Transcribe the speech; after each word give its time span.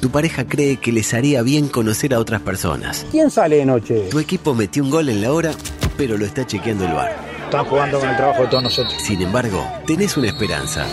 Tu 0.00 0.10
pareja 0.10 0.44
cree 0.46 0.76
que 0.76 0.92
les 0.92 1.14
haría 1.14 1.42
bien 1.42 1.68
conocer 1.68 2.14
a 2.14 2.18
otras 2.20 2.40
personas. 2.42 3.06
¿Quién 3.10 3.30
sale 3.30 3.56
de 3.56 3.64
noche? 3.66 4.08
Tu 4.10 4.18
equipo 4.18 4.54
metió 4.54 4.82
un 4.84 4.90
gol 4.90 5.08
en 5.08 5.22
la 5.22 5.32
hora, 5.32 5.52
pero 5.96 6.16
lo 6.16 6.24
está 6.26 6.46
chequeando 6.46 6.84
el 6.86 6.92
bar. 6.92 7.16
Están 7.44 7.64
jugando 7.64 8.00
con 8.00 8.08
el 8.08 8.16
trabajo 8.16 8.42
de 8.42 8.48
todos 8.48 8.62
nosotros. 8.64 8.94
Sin 9.02 9.22
embargo, 9.22 9.64
tenés 9.86 10.16
una 10.16 10.28
esperanza. 10.28 10.84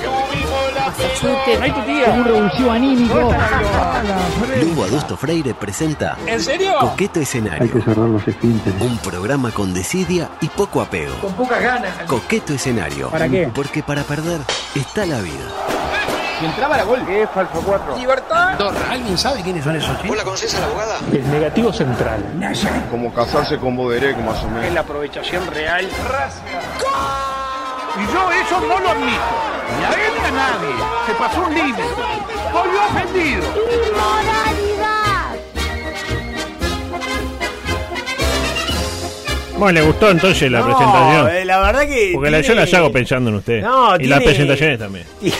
¡Ahí 1.61 1.71
tu 1.71 1.81
tía! 1.81 2.13
Un 2.15 2.23
revulsivo 2.25 2.71
anímico. 2.71 3.33
Lugo 4.61 4.83
Adusto 4.83 5.17
Freire 5.17 5.53
presenta 5.53 6.17
¿En 6.27 6.39
serio? 6.39 6.73
Coqueto 6.79 7.19
Escenario. 7.19 7.71
cerrar 7.83 8.07
los 8.09 8.27
esfínteres. 8.27 8.79
Un 8.81 8.97
programa 8.99 9.51
con 9.51 9.73
desidia 9.73 10.29
y 10.41 10.47
poco 10.47 10.81
apego. 10.81 11.15
Con 11.21 11.33
pocas 11.33 11.61
ganas. 11.61 11.91
Coqueto 12.07 12.53
Escenario. 12.53 13.09
¿Para 13.09 13.27
qué? 13.27 13.49
Porque 13.53 13.81
para 13.83 14.03
perder 14.03 14.39
está 14.75 15.05
la 15.05 15.19
vida. 15.21 15.82
Si 16.43 16.49
entraba 16.49 16.75
la 16.75 16.83
gol. 16.83 16.99
¿Qué 17.07 17.21
es 17.23 17.29
falso 17.29 17.61
4? 17.65 17.95
¡Libertad! 17.97 18.59
¿Alguien 18.91 19.17
sabe 19.17 19.41
quiénes 19.41 19.63
son 19.63 19.77
esos 19.77 19.97
chicos? 20.01 20.17
El 21.13 21.31
negativo 21.31 21.71
central. 21.71 22.21
Como 22.91 23.13
casarse 23.13 23.57
con 23.57 23.77
Boderek, 23.77 24.17
más 24.17 24.43
o 24.43 24.49
menos. 24.49 24.65
Es 24.65 24.73
la 24.73 24.81
aprovechación 24.81 25.47
real. 25.53 25.85
Y 25.85 25.89
yo 28.13 28.29
eso 28.31 28.59
no 28.59 28.77
lo 28.77 28.89
admito. 28.89 29.21
Ni 29.79 29.85
a 29.85 29.89
él 29.89 30.11
ni 30.21 30.27
a 30.27 30.31
nadie. 30.31 30.75
Se 31.05 31.13
pasó 31.13 31.43
un 31.45 31.53
límite. 31.55 31.81
Estoy 31.81 32.69
ofendido. 32.89 33.43
Bueno, 39.57 39.79
le 39.79 39.85
gustó 39.85 40.09
entonces 40.09 40.51
la 40.51 40.59
No, 40.59 40.65
presentación. 40.65 41.29
eh, 41.31 41.45
la 41.45 41.59
verdad 41.59 41.81
que. 41.87 42.11
Porque 42.15 42.31
la- 42.31 42.41
yo 42.41 42.47
tiene- 42.47 42.61
las 42.61 42.73
hago 42.73 42.91
pensando 42.91 43.29
en 43.29 43.35
usted. 43.37 43.61
No, 43.61 43.95
y 43.97 44.05
las 44.07 44.19
tiene- 44.19 44.33
presentaciones 44.33 44.79
también. 44.79 45.05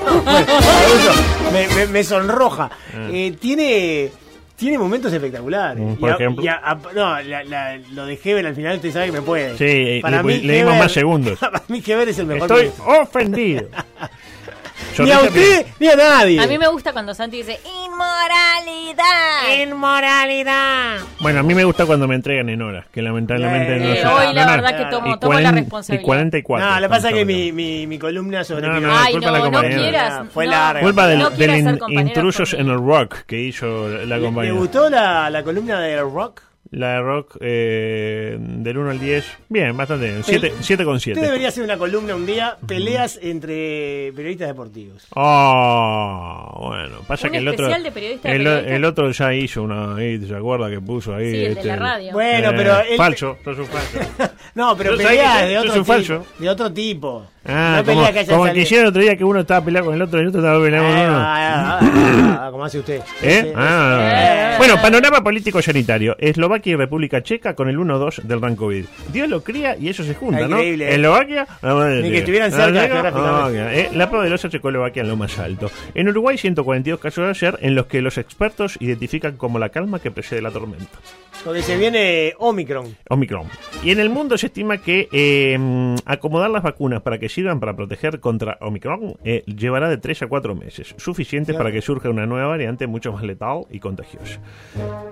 Me, 1.52 1.66
me- 1.74 1.86
me 1.86 2.04
sonroja. 2.04 2.70
Ah. 2.94 3.08
Eh, 3.10 3.34
tiene. 3.40 4.10
Tiene 4.56 4.76
momentos 4.78 5.10
espectaculares. 5.12 5.82
Mm, 5.82 5.94
por 5.94 6.08
Y 6.08 6.12
a- 6.12 6.14
ejemplo. 6.16 6.44
y 6.44 6.48
a- 6.48 6.60
a- 6.62 6.74
no, 6.94 7.20
la- 7.22 7.44
la- 7.44 7.78
lo 7.92 8.04
de 8.04 8.20
Heber 8.22 8.46
al 8.46 8.54
final 8.54 8.76
usted 8.76 8.92
sabe 8.92 9.06
que 9.06 9.12
me 9.12 9.22
puede. 9.22 9.56
Sí, 9.56 9.64
eh, 9.64 10.02
le- 10.04 10.38
le 10.42 10.54
dimos 10.58 10.76
más 10.76 10.92
segundos. 10.92 11.38
Para 11.40 11.62
mí 11.68 11.82
Heber 11.86 12.08
es 12.10 12.18
el 12.18 12.26
mejor. 12.26 12.42
Estoy 12.42 12.62
ministro. 12.64 13.00
ofendido. 13.02 13.68
Ni 14.98 15.10
a 15.12 15.20
usted 15.20 15.66
ni 15.78 15.88
a 15.88 15.96
nadie. 15.96 16.40
A 16.40 16.46
mí 16.46 16.58
me 16.58 16.68
gusta 16.68 16.92
cuando 16.92 17.14
Santi 17.14 17.38
dice 17.38 17.58
inmoralidad. 18.00 19.62
Inmoralidad. 19.62 20.98
Bueno, 21.20 21.40
a 21.40 21.42
mí 21.42 21.54
me 21.54 21.64
gusta 21.64 21.86
cuando 21.86 22.08
me 22.08 22.14
entregan 22.14 22.48
en 22.48 22.62
horas, 22.62 22.86
que 22.92 23.02
lamentablemente 23.02 23.76
no 23.78 23.92
eh, 23.92 23.96
se 24.00 24.06
hoy 24.06 24.34
la 24.34 24.44
no, 24.46 24.50
no. 24.56 24.62
verdad 24.62 24.76
que 24.78 24.84
tomo, 24.90 25.14
Y 25.14 25.18
tomo 25.20 25.40
la 25.40 25.52
responsabilidad. 25.52 26.02
Y 26.02 26.06
44. 26.06 26.66
No, 26.70 26.76
lo 26.80 26.82
que 26.82 26.88
pasa 26.90 27.08
es 27.08 27.14
que 27.14 27.24
mi, 27.24 27.52
mi, 27.52 27.86
mi 27.86 27.98
columna 27.98 28.44
sobre. 28.44 28.66
No, 28.66 28.80
no, 28.80 28.88
Pinochet- 28.88 29.02
Ay, 29.06 29.12
culpa 29.12 29.26
no, 29.26 29.32
la 29.32 29.38
no 29.38 29.44
compañera. 29.44 29.78
quieras. 29.80 30.22
Fue 30.32 30.44
no. 30.46 30.50
larga. 30.52 30.80
Culpa 30.80 31.06
del, 31.06 31.18
No 31.18 31.30
del 31.30 31.56
in- 31.56 31.78
intrusos 31.98 32.54
en 32.54 32.68
el 32.68 32.78
rock 32.78 33.18
que 33.26 33.40
hizo 33.40 33.88
la 33.88 33.98
¿Le, 34.04 34.16
le 34.18 34.20
compañera. 34.22 34.54
gustó 34.54 34.90
la, 34.90 35.30
la 35.30 35.42
columna 35.42 35.80
de 35.80 36.00
Rock? 36.00 36.42
La 36.72 36.92
de 36.94 37.00
rock 37.00 37.36
eh, 37.40 38.36
del 38.38 38.78
1 38.78 38.90
al 38.90 39.00
10. 39.00 39.24
Bien, 39.48 39.76
bastante 39.76 40.06
bien. 40.06 40.22
7 40.22 40.84
con 40.84 40.94
Usted 40.96 41.14
7. 41.14 41.20
debería 41.20 41.48
hacer 41.48 41.64
una 41.64 41.76
columna 41.76 42.14
un 42.14 42.26
día, 42.26 42.56
peleas 42.64 43.18
entre 43.20 44.12
periodistas 44.14 44.46
deportivos. 44.48 45.04
Oh, 45.16 46.66
bueno, 46.68 46.98
pasa 47.08 47.26
Un 47.26 47.32
que 47.32 47.38
el 47.38 47.48
otro 47.48 47.66
especial 47.66 47.82
de 47.82 47.90
periodista 47.90 48.28
de 48.28 48.36
el, 48.36 48.44
periodista. 48.44 48.74
el 48.76 48.84
otro 48.84 49.10
ya 49.10 49.34
hizo 49.34 49.62
una 49.64 49.96
ahí, 49.96 50.24
¿se 50.24 50.34
acuerda 50.36 50.70
que 50.70 50.80
puso 50.80 51.12
ahí? 51.14 51.30
Sí, 51.32 51.36
el 51.38 51.54
de 51.54 51.60
este, 51.60 51.66
la 51.66 51.76
radio. 51.76 52.12
Bueno, 52.12 52.50
eh, 52.50 52.54
pero 52.56 52.80
él- 52.82 52.96
falso, 52.96 53.36
sos 53.44 53.58
un 53.58 53.66
falso. 53.66 53.98
No, 54.54 54.76
pero 54.76 54.96
peleas 54.96 55.48
de 55.48 55.58
otro, 55.58 55.72
tipo, 55.82 56.24
de 56.38 56.48
otro 56.50 56.72
tipo. 56.72 57.26
Ah, 57.46 57.76
no 57.78 57.84
como, 57.94 58.12
que 58.12 58.26
como 58.26 58.46
el 58.46 58.52
que 58.52 58.60
hicieron 58.60 58.84
el 58.84 58.90
otro 58.90 59.00
día 59.00 59.16
que 59.16 59.24
uno 59.24 59.40
estaba 59.40 59.64
peleando 59.64 59.86
con 59.86 59.94
el 59.94 60.02
otro 60.02 60.18
y 60.18 60.22
el 60.22 60.28
otro 60.28 60.40
estaba 60.42 60.62
peleando 60.62 60.88
con 60.90 60.98
uno. 60.98 61.16
ah, 61.18 61.78
ah, 61.80 62.38
ah, 62.42 62.48
como 62.50 62.64
hace 62.64 62.78
usted. 62.80 63.00
¿Eh? 63.22 63.52
Ah. 63.56 64.52
Eh. 64.52 64.54
Bueno, 64.58 64.74
panorama 64.82 65.24
político 65.24 65.62
sanitario. 65.62 66.16
Eslovaquia 66.18 66.72
y 66.72 66.76
República 66.76 67.22
Checa 67.22 67.54
con 67.54 67.70
el 67.70 67.78
1-2 67.78 68.22
del 68.24 68.42
Rancovid. 68.42 68.84
Dios 69.10 69.28
lo 69.30 69.42
cría 69.42 69.74
y 69.74 69.88
eso 69.88 70.04
se 70.04 70.14
junta, 70.14 70.40
¿no? 70.46 70.56
increíble, 70.56 70.90
¿eh? 70.90 70.94
Eslovaquia. 70.96 71.46
Ni 71.62 72.02
que 72.02 72.08
Dios. 72.08 72.14
estuvieran 72.18 72.52
cerca. 72.52 73.50
Eh, 73.72 73.88
La 73.94 74.10
poderosa 74.10 74.50
Checoslovaquia 74.50 75.00
en 75.00 75.08
lo 75.08 75.16
más 75.16 75.38
alto. 75.38 75.70
En 75.94 76.08
Uruguay, 76.10 76.36
142 76.36 77.00
casos 77.00 77.24
de 77.24 77.30
ayer 77.30 77.58
en 77.62 77.74
los 77.74 77.86
que 77.86 78.02
los 78.02 78.18
expertos 78.18 78.76
identifican 78.80 79.36
como 79.38 79.58
la 79.58 79.70
calma 79.70 79.98
que 79.98 80.10
precede 80.10 80.42
la 80.42 80.50
tormenta. 80.50 80.98
Porque 81.44 81.62
se 81.62 81.76
viene 81.76 82.34
Omicron. 82.38 82.96
Omicron. 83.08 83.46
Y 83.82 83.90
en 83.90 84.00
el 84.00 84.10
mundo 84.10 84.36
se 84.36 84.46
estima 84.46 84.78
que 84.78 85.08
eh, 85.12 85.96
acomodar 86.04 86.50
las 86.50 86.62
vacunas 86.62 87.02
para 87.02 87.18
que 87.18 87.28
sirvan 87.28 87.60
para 87.60 87.74
proteger 87.74 88.20
contra 88.20 88.58
Omicron 88.60 89.16
eh, 89.24 89.42
llevará 89.46 89.88
de 89.88 89.96
3 89.96 90.22
a 90.22 90.26
4 90.26 90.54
meses, 90.54 90.94
suficiente 90.98 91.54
para 91.54 91.72
que 91.72 91.80
surja 91.80 92.10
una 92.10 92.26
nueva 92.26 92.48
variante 92.48 92.86
mucho 92.86 93.12
más 93.12 93.22
letal 93.22 93.62
y 93.70 93.80
contagiosa. 93.80 94.40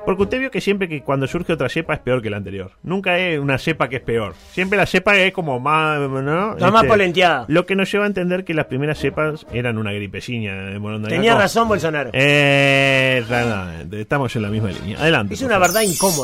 Porque 0.05 0.22
usted 0.22 0.38
vio 0.38 0.50
que 0.50 0.61
siempre 0.61 0.88
que 0.88 1.03
cuando 1.03 1.27
surge 1.27 1.53
otra 1.53 1.69
cepa 1.69 1.94
es 1.94 2.00
peor 2.00 2.22
que 2.22 2.31
la 2.31 2.37
anterior. 2.37 2.72
Nunca 2.83 3.19
es 3.19 3.38
una 3.38 3.59
cepa 3.59 3.88
que 3.88 3.97
es 3.97 4.03
peor. 4.03 4.34
Siempre 4.53 4.77
la 4.77 4.87
cepa 4.87 5.17
es 5.17 5.33
como 5.33 5.59
más... 5.61 5.99
¿no? 6.00 6.53
Está 6.53 6.71
más 6.71 6.84
polenteada. 6.84 7.44
Lo 7.49 7.67
que 7.67 7.75
nos 7.75 7.91
lleva 7.91 8.05
a 8.05 8.09
entender 8.09 8.44
que 8.44 8.55
las 8.55 8.67
primeras 8.67 8.99
cepas 8.99 9.47
eran 9.53 9.78
una 9.78 9.93
gripecina 9.93 10.55
de. 10.55 11.09
Tenía 11.09 11.34
razón 11.34 11.69
Bolsonaro. 11.69 12.11
Eh, 12.12 13.19
exactamente. 13.21 14.00
Estamos 14.00 14.34
en 14.37 14.43
la 14.43 14.49
misma 14.49 14.71
línea. 14.71 14.99
Adelante. 14.99 15.34
es 15.34 15.43
una 15.43 15.55
favor. 15.55 15.69
verdad 15.69 15.83
incómoda. 15.83 16.18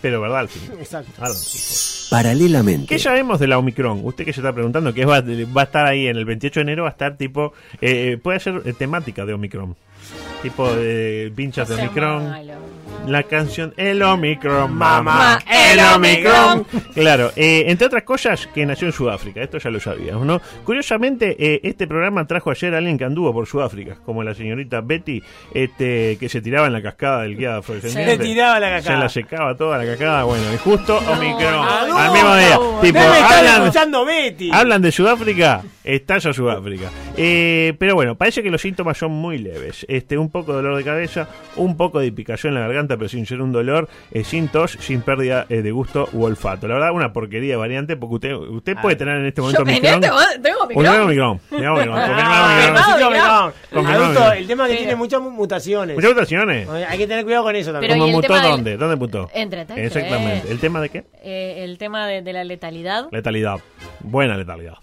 Pero 0.00 0.20
verdad 0.20 0.40
al 0.40 0.48
fin. 0.48 0.62
Exacto. 0.78 1.10
Paralelamente. 2.10 2.86
¿Qué 2.86 2.98
sabemos 2.98 3.40
de 3.40 3.46
la 3.46 3.58
Omicron? 3.58 4.00
Usted 4.04 4.24
que 4.24 4.32
se 4.32 4.40
está 4.40 4.52
preguntando, 4.52 4.92
que 4.92 5.04
va, 5.06 5.22
va 5.22 5.62
a 5.62 5.64
estar 5.64 5.86
ahí 5.86 6.06
en 6.06 6.16
el 6.16 6.24
28 6.26 6.60
de 6.60 6.62
enero, 6.62 6.82
va 6.82 6.90
a 6.90 6.92
estar 6.92 7.16
tipo, 7.16 7.54
eh, 7.80 8.18
puede 8.22 8.38
ser 8.40 8.60
eh, 8.66 8.74
temática 8.74 9.24
de 9.24 9.32
Omicron. 9.32 9.74
Tipo 10.42 10.70
de 10.74 11.32
pinchas 11.34 11.68
de 11.68 11.76
Omicron. 11.76 12.28
malo. 12.28 12.52
La 13.06 13.22
canción 13.22 13.74
El 13.76 14.02
Omicron, 14.02 14.72
mamá, 14.72 15.38
el 15.46 15.78
Omicron. 15.78 16.60
Omicron. 16.60 16.82
Claro, 16.94 17.32
eh, 17.36 17.64
entre 17.66 17.86
otras 17.86 18.02
cosas, 18.02 18.46
que 18.46 18.64
nació 18.64 18.86
en 18.86 18.92
Sudáfrica, 18.92 19.42
esto 19.42 19.58
ya 19.58 19.68
lo 19.70 19.78
sabíamos, 19.78 20.24
¿no? 20.26 20.40
Curiosamente, 20.64 21.36
eh, 21.38 21.60
este 21.64 21.86
programa 21.86 22.26
trajo 22.26 22.50
ayer 22.50 22.74
a 22.74 22.78
alguien 22.78 22.96
que 22.96 23.04
anduvo 23.04 23.32
por 23.32 23.46
Sudáfrica, 23.46 23.96
como 24.06 24.22
la 24.22 24.34
señorita 24.34 24.80
Betty, 24.80 25.22
este, 25.52 26.16
que 26.18 26.28
se 26.30 26.40
tiraba 26.40 26.66
en 26.66 26.72
la 26.72 26.82
cascada 26.82 27.22
del 27.22 27.36
guía 27.36 27.56
afrodescendiente. 27.58 28.16
Se 28.16 28.22
tiraba 28.22 28.58
la 28.58 28.70
cascada. 28.70 28.96
Se 28.96 29.02
la 29.02 29.08
secaba 29.10 29.56
toda 29.56 29.76
la 29.76 29.84
cascada, 29.84 30.24
bueno, 30.24 30.44
y 30.54 30.56
justo 30.56 30.96
Omicron, 30.96 31.52
no, 31.88 31.98
al 31.98 32.12
mismo 32.12 32.36
día. 32.36 32.54
no, 32.56 32.80
tipo, 32.80 32.98
hablan, 33.00 33.62
escuchando 33.62 34.04
Betty. 34.06 34.50
hablan 34.50 34.80
de 34.80 34.92
Sudáfrica, 34.92 35.62
estalla 35.84 36.32
Sudáfrica. 36.32 36.90
Eh, 37.16 37.74
pero 37.78 37.94
bueno, 37.94 38.16
parece 38.16 38.42
que 38.42 38.50
los 38.50 38.62
síntomas 38.62 38.96
son 38.96 39.12
muy 39.12 39.38
leves. 39.38 39.84
Este, 39.88 40.16
un 40.16 40.30
poco 40.30 40.52
de 40.52 40.62
dolor 40.62 40.76
de 40.78 40.84
cabeza, 40.84 41.28
un 41.56 41.76
poco 41.76 42.00
de 42.00 42.10
picación 42.10 42.54
en 42.54 42.60
la 42.60 42.66
garganta, 42.66 42.93
pero 42.96 43.08
sin 43.08 43.26
ser 43.26 43.40
un 43.40 43.52
dolor, 43.52 43.88
eh, 44.12 44.24
sin 44.24 44.48
tos, 44.48 44.72
sin 44.80 45.02
pérdida 45.02 45.46
eh, 45.48 45.62
de 45.62 45.70
gusto 45.70 46.08
u 46.12 46.24
olfato. 46.24 46.66
La 46.68 46.74
verdad, 46.74 46.92
una 46.92 47.12
porquería 47.12 47.50
de 47.52 47.56
variante, 47.56 47.96
porque 47.96 48.14
usted, 48.14 48.32
usted 48.34 48.76
puede 48.80 48.96
tener 48.96 49.16
en 49.18 49.26
este 49.26 49.40
momento 49.40 49.62
este 49.62 49.80
tengo. 50.00 50.16
Ah, 50.18 50.26
Omicron. 50.64 51.40
Omicron. 51.50 52.00
Confirmado 53.72 54.04
Adulto, 54.04 54.32
el 54.32 54.46
tema 54.46 54.64
es 54.66 54.70
que 54.72 54.76
tiene 54.78 54.96
muchas 54.96 55.20
mu- 55.20 55.30
mutaciones. 55.30 55.96
Muchas 55.96 56.10
mutaciones. 56.10 56.68
Hay 56.68 56.98
que 56.98 57.06
tener 57.06 57.24
cuidado 57.24 57.44
con 57.44 57.56
eso 57.56 57.72
también. 57.72 57.92
¿Cómo 57.94 58.06
¿y 58.06 58.10
el 58.10 58.16
mutó 58.16 58.40
dónde? 58.40 58.76
¿Dónde 58.76 58.96
mutó? 58.96 59.30
Entre 59.34 59.62
Exactamente. 59.62 60.50
¿El 60.50 60.58
tema 60.58 60.80
de 60.80 60.88
qué? 60.88 61.04
Eh, 61.22 61.64
el 61.64 61.78
tema 61.78 62.06
de, 62.06 62.22
de 62.22 62.32
la 62.32 62.44
letalidad. 62.44 63.06
Letalidad. 63.10 63.58
Buena 64.00 64.36
letalidad. 64.36 64.74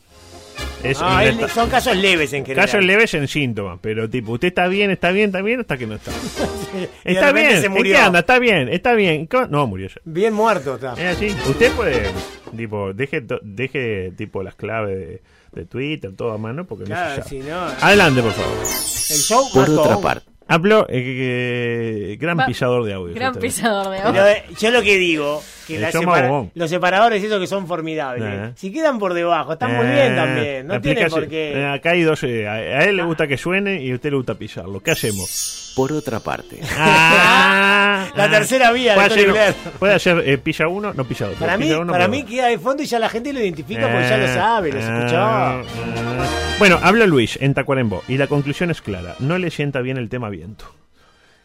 Es 0.84 0.98
Ah, 1.02 1.24
él- 1.26 1.38
son 1.54 1.70
casos 1.70 1.96
leves 1.96 2.34
en 2.34 2.44
general. 2.46 2.66
Casos 2.66 2.84
leves 2.84 3.14
en 3.14 3.28
síntomas, 3.28 3.80
pero 3.82 4.10
tipo, 4.10 4.32
usted 4.34 4.48
está 4.50 4.68
bien, 4.68 4.92
está 4.92 5.12
bien, 5.12 5.28
está 5.28 5.42
bien, 5.42 5.60
hasta 5.62 5.78
que 5.78 5.88
no 5.88 5.96
está. 5.96 6.12
Está 7.04 7.32
bien, 7.32 7.60
se 7.60 7.66
¿en 7.68 7.72
murió. 7.74 7.94
qué 7.96 8.02
anda? 8.02 8.20
Está 8.20 8.40
bien, 8.40 8.70
está 8.70 8.94
bien. 8.94 9.28
No, 9.50 9.68
murió 9.68 9.88
ya. 9.90 9.96
Bien 10.06 10.34
muerto 10.34 10.76
está. 10.76 10.94
Es 10.94 11.18
así. 11.18 11.28
Usted 11.50 11.72
puede, 11.74 12.10
tipo, 12.56 12.94
deje, 12.94 13.24
deje 13.42 14.12
tipo 14.18 14.42
las 14.42 14.56
claves 14.56 14.98
de, 14.98 15.22
de 15.52 15.66
Twitter, 15.66 16.12
todo 16.16 16.32
a 16.32 16.38
mano, 16.38 16.66
porque 16.66 16.84
no 16.86 16.90
Claro, 16.96 17.24
se 17.24 17.30
si 17.30 17.40
no. 17.40 17.60
Adelante, 17.82 18.22
por 18.22 18.32
favor. 18.32 18.58
El 18.62 19.18
show 19.18 19.44
Por 19.54 19.70
otra 19.70 19.98
parte. 20.00 20.26
Habló, 20.48 20.86
eh, 20.90 22.12
eh, 22.14 22.18
gran 22.20 22.38
Va- 22.40 22.46
pisador 22.46 22.84
de 22.86 22.94
audio. 22.94 23.14
Gran 23.16 23.36
pisador 23.36 23.90
de 23.90 23.98
Pero 23.98 24.10
audio. 24.10 24.26
eh, 24.28 24.44
yo 24.60 24.72
lo 24.72 24.82
que 24.82 24.98
digo, 24.98 25.42
que 25.72 25.78
Eh, 25.78 25.82
la 25.82 25.92
son 25.92 26.02
separa- 26.04 26.22
babón. 26.28 26.52
los 26.54 26.70
separadores 26.70 27.24
esos 27.24 27.40
que 27.40 27.48
son 27.48 27.68
formidables. 27.68 28.24
Eh. 28.50 28.52
Si 28.56 28.72
quedan 28.72 29.00
por 29.00 29.14
debajo, 29.14 29.54
están 29.54 29.76
muy 29.76 29.86
Eh, 29.88 29.92
bien 29.94 30.16
también. 30.16 30.68
No 30.68 30.80
tiene 30.82 31.10
por 31.10 31.28
qué. 31.28 31.54
Eh, 31.60 31.66
acá 31.68 31.92
hay 31.92 32.04
dos. 32.04 32.24
eh, 32.24 32.48
a, 32.48 32.54
a 32.54 32.84
él 32.86 32.98
le 32.98 33.04
gusta 33.04 33.28
que 33.28 33.38
suene 33.38 33.82
y 33.82 33.92
a 33.92 33.96
usted 33.96 34.12
le 34.12 34.18
gusta 34.18 34.36
pisarlo. 34.36 34.80
¿Qué 34.82 34.92
hacemos? 34.92 35.74
Por 35.76 35.94
otra 35.94 36.20
parte, 36.20 36.60
Ah, 36.78 38.08
La 38.16 38.30
tercera 38.30 38.72
vía 38.72 38.92
de 38.92 38.96
puede 38.98 39.08
hacer, 39.14 39.32
Blair. 39.32 39.54
puede 39.80 39.94
hacer 39.94 40.24
eh, 40.26 40.38
pilla 40.38 40.68
uno, 40.68 40.94
no 40.94 41.06
pilla 41.06 41.28
otro. 41.28 41.40
Para 41.40 41.58
mí, 41.58 41.72
uno, 41.72 41.92
para 41.94 42.08
mí 42.10 42.24
queda 42.24 42.48
de 42.48 42.60
fondo 42.60 42.84
y 42.84 42.86
ya 42.86 43.00
la 43.00 43.08
gente 43.10 43.32
lo 43.32 43.40
identifica 43.40 43.90
porque 43.90 44.08
ya 44.10 44.18
lo 44.18 44.26
Eh, 44.26 44.34
sabe, 44.34 44.72
lo 44.74 44.80
eh, 44.80 44.82
escuchó. 44.82 45.16
eh. 45.18 45.64
Bueno, 46.60 46.78
habla 46.84 47.06
Luis 47.06 47.38
en 47.42 47.54
Tacuarembó 47.54 48.04
y 48.08 48.18
la 48.18 48.28
conclusión 48.28 48.70
es 48.70 48.82
clara. 48.82 49.16
No 49.20 49.38
le 49.38 49.50
sienta 49.50 49.80
bien 49.82 49.98
el 49.98 50.10
tema 50.10 50.30
viento. 50.30 50.66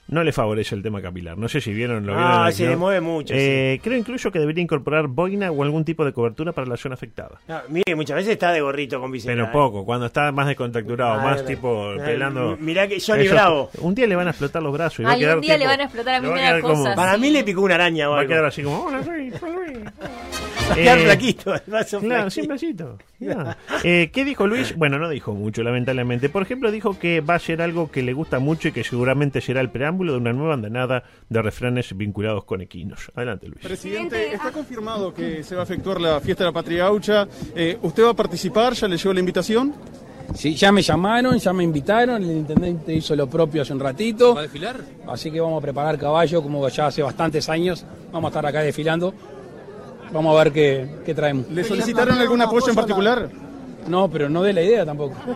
No 0.09 0.23
le 0.23 0.33
favorece 0.33 0.75
el 0.77 0.83
tema 0.83 1.03
capilar. 1.03 1.37
No 1.37 1.49
sé 1.49 1.61
si 1.61 1.73
vieron 1.73 2.07
lo 2.07 2.15
Ah, 2.15 2.17
vieron 2.17 2.47
el 2.47 2.53
se 2.55 2.67
le 2.69 2.77
mueve 2.77 3.01
mucho, 3.01 3.35
Eh, 3.37 3.81
Creo 3.83 3.99
incluso 3.99 4.31
que 4.31 4.39
debería 4.39 4.63
incorporar 4.63 5.09
boina 5.09 5.51
o 5.51 5.63
algún 5.65 5.85
tipo 5.85 6.05
de 6.05 6.13
cobertura 6.13 6.53
para 6.53 6.67
la 6.69 6.77
zona 6.77 6.95
afectada. 6.95 7.41
No, 7.49 7.61
mire, 7.69 7.95
muchas 7.97 8.15
veces 8.17 8.33
está 8.35 8.53
de 8.53 8.61
gorrito 8.61 9.01
con 9.01 9.11
Vicente. 9.11 9.35
Pero 9.35 9.51
poco, 9.51 9.85
cuando 9.85 10.07
está 10.07 10.31
más 10.31 10.47
descontracturado, 10.47 11.15
Ah, 11.15 11.17
más 11.25 11.37
verdad. 11.37 11.47
tipo 11.49 11.91
Ah, 11.91 12.05
pelando. 12.05 12.57
mirá 12.61 12.87
que 12.87 13.01
Johnny 13.01 13.25
Eso- 13.25 13.35
Bravo. 13.35 13.71
Un 13.81 13.95
día 13.97 14.07
le 14.07 14.15
van 14.17 14.29
a 14.29 14.31
explotar 14.31 14.63
los 14.63 14.73
brazos. 14.73 15.01
Y 15.01 15.03
va 15.05 15.13
a 15.13 15.19
quedar 15.19 15.37
un 15.37 15.43
día 15.43 15.59
le 15.59 15.67
van 15.67 15.81
a 15.81 15.85
explotar, 15.85 16.15
a 16.15 16.21
mí 16.21 16.29
me 16.31 16.41
da 16.43 16.61
como- 16.61 16.75
cosas. 16.75 16.95
Para 16.95 17.17
mí 17.19 17.31
le 17.31 17.43
picó 17.43 17.63
una 17.63 17.75
araña 17.75 18.09
o 18.09 18.13
Va 18.13 18.21
a 18.21 18.27
quedar 18.27 18.45
así 18.45 18.63
como. 18.63 18.87
Eh, 20.77 21.05
flaquito, 21.05 21.55
el 21.55 21.61
vaso 21.69 22.01
Claro, 22.01 22.31
flaquito. 22.31 22.31
sin 22.31 22.47
bracito. 22.49 22.99
Ya. 23.19 23.57
Eh, 23.83 24.11
¿Qué 24.13 24.25
dijo 24.25 24.47
Luis? 24.47 24.77
Bueno, 24.77 24.99
no 24.99 25.09
dijo 25.09 25.33
mucho, 25.33 25.63
lamentablemente. 25.63 26.29
Por 26.29 26.43
ejemplo, 26.43 26.71
dijo 26.71 26.99
que 26.99 27.21
va 27.21 27.35
a 27.37 27.39
ser 27.39 27.63
algo 27.63 27.91
que 27.91 28.03
le 28.03 28.13
gusta 28.13 28.39
mucho 28.41 28.69
y 28.69 28.73
que 28.73 28.85
seguramente 28.85 29.41
será 29.41 29.61
el 29.61 29.71
preámbulo 29.71 30.13
de 30.13 30.19
una 30.19 30.33
nueva 30.33 30.55
andanada 30.55 31.05
de 31.29 31.43
refranes 31.43 31.97
vinculados 31.97 32.45
con 32.45 32.61
equinos. 32.61 33.11
Adelante, 33.15 33.47
Luis. 33.49 33.61
Presidente, 33.63 34.35
está 34.35 34.51
confirmado 34.53 35.15
que 35.15 35.43
se 35.43 35.55
va 35.55 35.63
a 35.63 35.65
efectuar 35.65 36.01
la 36.01 36.21
fiesta 36.21 36.45
de 36.45 36.49
la 36.51 36.53
Patria 36.55 36.85
Gaucha. 36.85 37.27
Eh, 37.55 37.79
¿Usted 37.81 38.05
va 38.05 38.11
a 38.11 38.15
participar? 38.15 38.75
¿Ya 38.75 38.89
le 38.89 38.97
llegó 38.99 39.13
la 39.15 39.21
invitación? 39.21 39.75
Sí, 40.35 40.55
ya 40.57 40.73
me 40.73 40.83
llamaron, 40.83 41.39
ya 41.39 41.53
me 41.53 41.63
invitaron, 41.63 42.23
el 42.23 42.33
intendente 42.33 42.93
hizo 42.93 43.15
lo 43.15 43.29
propio 43.31 43.63
hace 43.63 43.73
un 43.73 43.79
ratito. 43.81 44.35
¿Va 44.35 44.41
a 44.41 44.43
desfilar? 44.43 44.77
Así 45.09 45.31
que 45.31 45.41
vamos 45.41 45.59
a 45.59 45.63
preparar 45.63 45.97
caballo, 45.97 46.43
como 46.43 46.69
ya 46.69 46.87
hace 46.89 47.01
bastantes 47.03 47.49
años. 47.49 47.87
Vamos 48.13 48.29
a 48.29 48.31
estar 48.31 48.45
acá 48.47 48.61
desfilando. 48.61 49.15
Vamos 50.13 50.35
a 50.35 50.45
ver 50.45 50.53
qué, 50.53 50.89
qué 51.05 51.15
traemos. 51.15 51.49
¿Le 51.51 51.65
solicitaron 51.65 52.19
algún 52.19 52.41
apoyo 52.41 52.69
en 52.69 52.75
particular? 52.75 53.29
No, 53.89 54.09
pero 54.11 54.29
no 54.29 54.43
dé 54.43 54.53
la 54.53 54.63
idea 54.63 54.85
tampoco. 54.85 55.15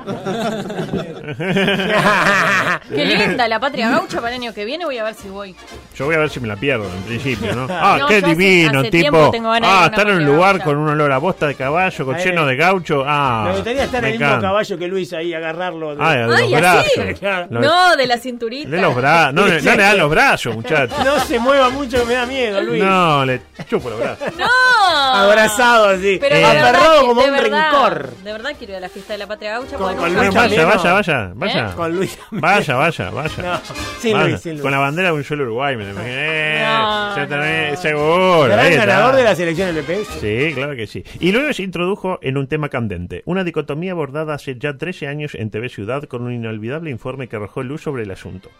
Qué 2.88 3.04
linda 3.04 3.46
la 3.48 3.60
patria 3.60 3.90
gaucha 3.90 4.20
para 4.20 4.34
el 4.34 4.42
año 4.42 4.52
que 4.54 4.64
viene. 4.64 4.84
Voy 4.84 4.98
a 4.98 5.04
ver 5.04 5.14
si 5.14 5.28
voy. 5.28 5.54
Yo 5.96 6.06
voy 6.06 6.14
a 6.14 6.18
ver 6.18 6.30
si 6.30 6.40
me 6.40 6.48
la 6.48 6.56
pierdo 6.56 6.84
en 6.84 7.02
principio, 7.02 7.54
¿no? 7.54 7.66
Ah, 7.70 7.96
No, 7.98 8.06
qué 8.08 8.20
yo 8.20 8.26
hace- 8.26 8.36
divino, 8.36 8.80
hace 8.80 8.90
tipo. 8.90 9.00
tiempo 9.10 9.30
tengo 9.30 9.50
ganas 9.50 9.60
de 9.62 9.66
ir 9.68 9.72
a 9.72 9.76
Ah, 9.76 9.78
una 9.78 9.86
estar 9.96 10.06
en 10.08 10.12
un 10.12 10.18
patria 10.18 10.34
lugar 10.34 10.52
gaucha. 10.58 10.64
con 10.64 10.76
un 10.78 10.88
olor 10.88 11.12
a 11.12 11.18
bosta 11.18 11.46
de 11.46 11.54
caballo, 11.54 12.04
con 12.04 12.16
lleno 12.16 12.46
de 12.46 12.56
gaucho. 12.56 13.04
Ah, 13.06 13.44
Me 13.46 13.52
gustaría 13.54 13.84
estar 13.84 13.98
en 14.00 14.04
el 14.06 14.12
mismo 14.12 14.26
encanta. 14.26 14.46
caballo 14.48 14.78
que 14.78 14.88
Luis 14.88 15.12
ahí, 15.12 15.32
agarrarlo. 15.34 15.94
de- 15.96 16.02
Ay, 16.04 16.18
de 16.18 16.26
los 16.26 16.36
Ay, 16.40 16.54
brazos. 16.54 16.92
así. 16.98 17.46
No, 17.50 17.96
de 17.96 18.06
la 18.06 18.18
cinturita. 18.18 18.68
De 18.70 18.80
los 18.80 18.94
brazos. 18.94 19.34
No, 19.34 19.46
le- 19.46 19.62
no 19.62 19.70
le 19.70 19.82
dan 19.82 19.98
los 19.98 20.10
brazos, 20.10 20.54
muchachos. 20.56 20.98
No 21.04 21.20
se 21.20 21.38
mueva 21.38 21.70
mucho 21.70 21.98
que 22.00 22.04
me 22.06 22.14
da 22.14 22.26
miedo, 22.26 22.60
Luis. 22.62 22.82
No, 22.82 23.24
le 23.24 23.40
chupo 23.68 23.90
los 23.90 23.98
brazos. 24.00 24.28
No. 24.38 24.46
Abrazado 24.90 25.88
así, 25.90 26.18
Pero 26.20 26.36
de 26.36 26.42
verdad 26.42 26.68
aferrado 26.74 27.00
que- 27.00 27.06
como 27.06 27.22
de 27.22 27.28
un 27.30 27.36
verdad, 27.36 27.70
rencor. 27.72 28.10
De 28.24 28.32
verdad 28.42 28.56
quiero 28.58 28.72
ir 28.72 28.76
a 28.76 28.80
la 28.80 28.88
fiesta 28.88 29.12
de 29.14 29.18
la 29.18 29.26
patria 29.26 29.52
gaucha. 29.52 29.76
Con- 29.76 29.96
con 29.96 30.14
Luis 30.14 30.34
vaya, 30.34 30.64
vaya, 30.64 30.92
vaya, 30.92 31.32
vaya. 31.34 31.68
¿Eh? 31.70 31.72
Con 31.76 31.96
Luis. 31.96 32.18
Vaya, 32.30 32.74
vaya, 32.76 33.10
vaya. 33.10 33.42
No, 33.42 33.60
sin 34.00 34.12
Vaya. 34.14 34.28
Luis, 34.28 34.40
sin 34.40 34.52
Luis. 34.52 34.62
Con 34.62 34.70
la 34.72 34.78
bandera 34.78 35.08
de 35.08 35.14
un 35.14 35.24
solo 35.24 35.44
Uruguay, 35.44 35.76
me. 35.76 35.84
Eh, 35.98 36.62
No, 36.66 37.14
también, 37.28 37.70
no. 37.72 37.76
seguro. 37.76 38.44
Gran 38.44 38.58
ahí 38.60 38.72
está. 38.72 38.86
ganador 38.86 39.16
de 39.16 39.24
la 39.24 39.34
selección 39.34 39.74
del 39.74 39.84
PPS. 39.84 40.20
Sí, 40.20 40.52
claro 40.54 40.76
que 40.76 40.86
sí. 40.86 41.04
Y 41.20 41.32
luego 41.32 41.52
se 41.52 41.62
introdujo 41.62 42.18
en 42.22 42.36
un 42.38 42.46
tema 42.46 42.68
candente, 42.68 43.22
una 43.26 43.44
dicotomía 43.44 43.92
abordada 43.92 44.34
hace 44.34 44.56
ya 44.58 44.76
13 44.76 45.06
años 45.08 45.34
en 45.34 45.50
TV 45.50 45.68
Ciudad 45.68 46.04
con 46.04 46.22
un 46.22 46.32
inolvidable 46.32 46.90
informe 46.90 47.28
que 47.28 47.36
arrojó 47.36 47.62
luz 47.62 47.82
sobre 47.82 48.02
el 48.04 48.10
asunto. 48.10 48.50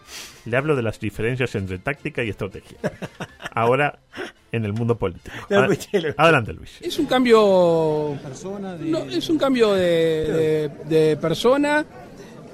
Le 0.45 0.57
hablo 0.57 0.77
de 0.77 0.83
las 0.83 1.01
diferencias 1.01 1.55
entre 1.55 1.79
táctica 1.79 2.23
y 2.23 2.29
estrategia. 2.31 2.79
Ahora, 3.55 3.99
en 4.53 4.65
el 4.65 4.73
mundo 4.73 4.97
político. 4.97 5.35
Ad-. 5.51 6.15
Adelante, 6.17 6.53
Luis. 6.53 6.71
Es 6.81 6.99
un 6.99 7.07
cambio. 7.07 7.39
No, 8.91 8.99
es 9.05 9.29
un 9.31 9.39
cambio 9.39 9.73
de, 9.75 10.71
de- 10.89 10.97
de 11.09 11.17
persona. 11.17 11.85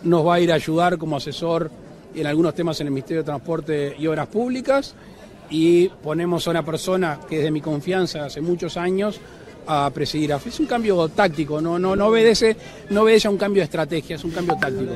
Nos 0.02 0.26
va 0.26 0.34
a 0.34 0.40
ir 0.40 0.52
a 0.52 0.56
ayudar 0.56 0.98
como 0.98 1.16
asesor 1.16 1.70
en 2.14 2.26
algunos 2.26 2.54
temas 2.54 2.80
en 2.80 2.86
el 2.86 2.92
Ministerio 2.92 3.22
de 3.22 3.26
Transporte 3.26 3.96
y 3.98 4.06
Obras 4.06 4.28
Públicas. 4.28 4.94
Y 5.50 5.88
ponemos 5.88 6.46
a 6.46 6.50
una 6.50 6.64
persona 6.64 7.20
que 7.28 7.38
es 7.38 7.44
de 7.44 7.50
mi 7.50 7.60
confianza 7.60 8.24
hace 8.26 8.40
muchos 8.40 8.76
años 8.76 9.20
a 9.68 9.90
presidir. 9.92 10.32
Es 10.44 10.60
un 10.60 10.66
cambio 10.66 11.08
táctico, 11.08 11.60
no, 11.60 11.78
no, 11.78 11.94
no 11.96 12.06
obedece, 12.06 12.56
no 12.90 13.02
obedece 13.02 13.28
a 13.28 13.30
un 13.30 13.36
cambio 13.38 13.60
de 13.60 13.64
estrategia, 13.64 14.16
es 14.16 14.24
un 14.24 14.30
cambio 14.32 14.56
táctico. 14.60 14.92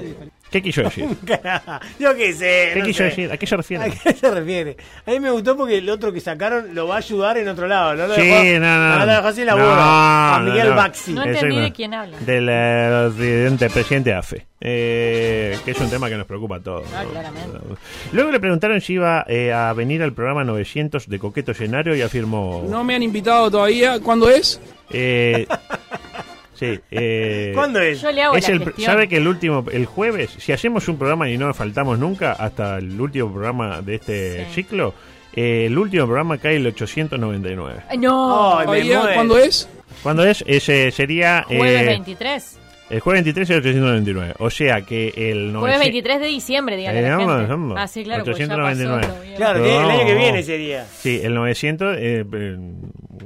¿Qué 0.50 0.60
quiso 0.62 0.82
decir? 0.82 1.06
Yo 1.98 2.16
qué 2.16 2.32
sé. 2.32 2.70
¿Qué 2.74 2.80
no 2.80 2.86
quiso 2.86 2.98
sé. 2.98 3.04
decir? 3.04 3.32
¿A 3.32 3.36
qué 3.36 3.46
se 3.46 3.56
refiere? 3.56 3.84
¿A 3.84 3.90
qué 3.90 4.12
se 4.14 4.30
refiere? 4.30 4.76
A 5.06 5.10
mí 5.12 5.20
me 5.20 5.30
gustó 5.30 5.56
porque 5.56 5.78
el 5.78 5.88
otro 5.88 6.12
que 6.12 6.20
sacaron 6.20 6.74
lo 6.74 6.88
va 6.88 6.96
a 6.96 6.98
ayudar 6.98 7.38
en 7.38 7.48
otro 7.48 7.68
lado. 7.68 7.94
No 7.94 8.08
lo 8.08 8.14
Sí, 8.16 8.22
dejó, 8.22 8.60
no, 8.60 8.98
no. 8.98 9.06
lo 9.06 9.12
dejó 9.12 9.32
sin 9.32 9.46
laburo. 9.46 9.66
No, 9.66 9.80
a 9.80 10.40
no, 10.42 10.50
Miguel 10.52 10.70
no. 10.70 10.74
Baxi. 10.76 11.12
No 11.12 11.22
entendí 11.22 11.60
de 11.60 11.72
quién 11.72 11.94
habla. 11.94 12.18
Del 12.18 13.14
presidente, 13.16 13.70
presidente 13.70 14.12
AFE. 14.14 14.46
Eh, 14.62 15.56
que 15.64 15.70
es 15.70 15.80
un 15.80 15.88
tema 15.88 16.08
que 16.08 16.16
nos 16.16 16.26
preocupa 16.26 16.56
a 16.56 16.60
todos. 16.60 16.84
Ah, 16.94 17.04
claramente. 17.10 17.58
Luego 18.12 18.30
le 18.30 18.40
preguntaron 18.40 18.80
si 18.80 18.94
iba 18.94 19.24
eh, 19.28 19.52
a 19.52 19.72
venir 19.72 20.02
al 20.02 20.12
programa 20.12 20.44
900 20.44 21.08
de 21.08 21.18
Coqueto 21.18 21.52
Escenario 21.52 21.94
y 21.96 22.02
afirmó... 22.02 22.66
No 22.68 22.84
me 22.84 22.94
han 22.94 23.02
invitado 23.02 23.50
todavía. 23.50 24.00
¿Cuándo 24.00 24.28
es? 24.28 24.60
Eh, 24.90 25.46
sí. 26.60 26.80
Eh, 26.90 27.52
¿Cuándo 27.54 27.80
es? 27.80 28.00
Yo 28.00 28.12
le 28.12 28.22
hago 28.22 28.36
es 28.36 28.48
la 28.48 28.54
el. 28.54 28.74
¿Sabe 28.78 29.08
que 29.08 29.16
el 29.16 29.26
último, 29.26 29.64
el 29.72 29.86
jueves, 29.86 30.30
si 30.38 30.52
hacemos 30.52 30.86
un 30.88 30.96
programa 30.98 31.28
y 31.28 31.36
no 31.38 31.52
faltamos 31.54 31.98
nunca, 31.98 32.32
hasta 32.32 32.78
el 32.78 33.00
último 33.00 33.32
programa 33.32 33.82
de 33.82 33.94
este 33.96 34.44
Sí. 34.46 34.54
ciclo, 34.54 34.94
eh, 35.34 35.66
el 35.66 35.76
último 35.78 36.04
programa 36.06 36.38
cae 36.38 36.56
el 36.56 36.66
899. 36.66 37.80
Ay, 37.88 37.98
No. 37.98 38.60
Muero. 38.66 39.02
¿Cuándo 39.14 39.38
es? 39.38 39.68
¿Cuándo 40.02 40.24
es? 40.24 40.44
Ese 40.46 40.90
sería... 40.92 41.44
Jueves 41.48 41.82
eh, 41.82 41.86
23. 41.86 42.59
El 42.90 43.00
jueves 43.00 43.24
23 43.24 43.48
es 43.48 43.56
el 43.56 43.60
899. 43.62 44.34
O 44.40 44.50
sea 44.50 44.82
que 44.82 45.08
el 45.16 45.52
900... 45.52 45.60
Jueves 45.60 45.78
23 45.78 46.20
de 46.20 46.26
diciembre, 46.26 46.76
dígale 46.76 47.00
Eh, 47.06 47.10
vamos, 47.10 47.36
gente. 47.36 47.46
vamos. 47.50 47.76
Ah, 47.78 47.86
sí, 47.86 48.02
claro, 48.04 48.24
porque 48.24 48.46
ya 48.46 48.54
899. 48.54 49.00
pasó. 49.06 49.36
Claro, 49.36 49.62
tiene- 49.62 49.78
el 49.84 49.90
año 49.90 50.06
que 50.06 50.12
No. 50.14 50.18
viene 50.20 50.42
sería. 50.42 50.84
Sí, 50.86 51.20
el 51.22 51.34
900 51.34 51.96
eh, 51.98 52.24
eh, 52.32 52.56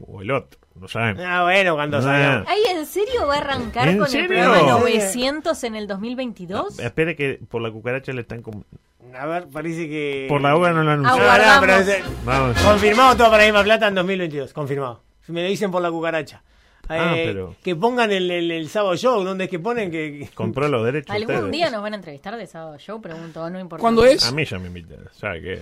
o 0.07 0.21
el 0.23 0.31
otro, 0.31 0.61
no 0.79 0.87
saben. 0.87 1.19
Ah, 1.21 1.45
bueno, 1.45 1.75
cuando 1.77 1.97
Ah. 1.99 2.03
salga. 2.03 2.45
Ay, 2.47 2.61
¿en 2.77 2.85
serio 2.85 3.27
va 3.27 3.37
a 3.37 3.39
arrancar 3.39 3.89
¿En 3.89 3.99
con 3.99 4.09
serio? 4.09 4.27
el 4.27 4.29
programa 4.45 4.59
Sí. 4.61 4.67
900 4.81 5.65
en 5.65 5.77
el 5.77 5.87
2022? 5.87 6.79
Espere 6.79 7.17
que 7.17 7.41
por 7.49 7.63
la 7.63 7.71
cucaracha 7.71 8.13
le 8.13 8.21
están... 8.21 8.43
com- 8.43 8.65
A 9.19 9.27
ver, 9.27 9.47
parece 9.51 9.89
que. 9.89 10.27
Por 10.29 10.41
la 10.43 10.57
hora 10.57 10.73
no 10.73 10.83
lo 10.83 10.91
Ah, 10.91 10.95
anunciaron. 10.95 11.25
no, 11.27 11.33
Aguardamos. 11.33 11.61
pero 11.61 11.77
es- 11.79 12.25
Vamos. 12.27 12.59
confirmado 12.61 13.17
todo 13.17 13.31
para 13.31 13.45
la 13.45 13.49
misma 13.49 13.63
plata 13.63 13.89
en 13.89 13.95
2022. 13.95 14.53
Confirmado. 14.53 15.01
Me 15.29 15.43
lo 15.43 15.49
dicen 15.49 15.71
por 15.71 15.81
la 15.81 15.91
cucaracha. 15.91 16.43
Ah, 16.89 17.15
Eh, 17.17 17.25
pero- 17.27 17.57
Que 17.63 17.75
pongan 17.77 18.13
el, 18.13 18.31
el, 18.31 18.51
el 18.51 18.69
sábado 18.69 18.97
show. 18.97 19.23
¿Dónde 19.25 19.45
es 19.45 19.51
que 19.51 19.59
ponen? 19.59 19.91
Que, 19.91 20.29
Compró 20.35 20.69
los 20.69 20.85
derechos 20.85 21.11
¿Algún 21.15 21.35
ustedes. 21.35 21.53
día 21.53 21.71
nos 21.71 21.83
van 21.83 21.93
a 21.95 21.97
entrevistar 21.97 22.37
de 22.37 22.47
sábado 22.47 22.79
show? 22.79 23.01
Pregunto, 23.01 23.49
no 23.51 23.59
importa. 23.59 23.81
¿Cuándo 23.81 24.05
es? 24.05 24.27
A 24.27 24.33
mí 24.33 24.45
ya 24.45 24.59
me 24.59 24.67
invitan, 24.69 24.99
¿sabe 25.13 25.41
qué? 25.41 25.59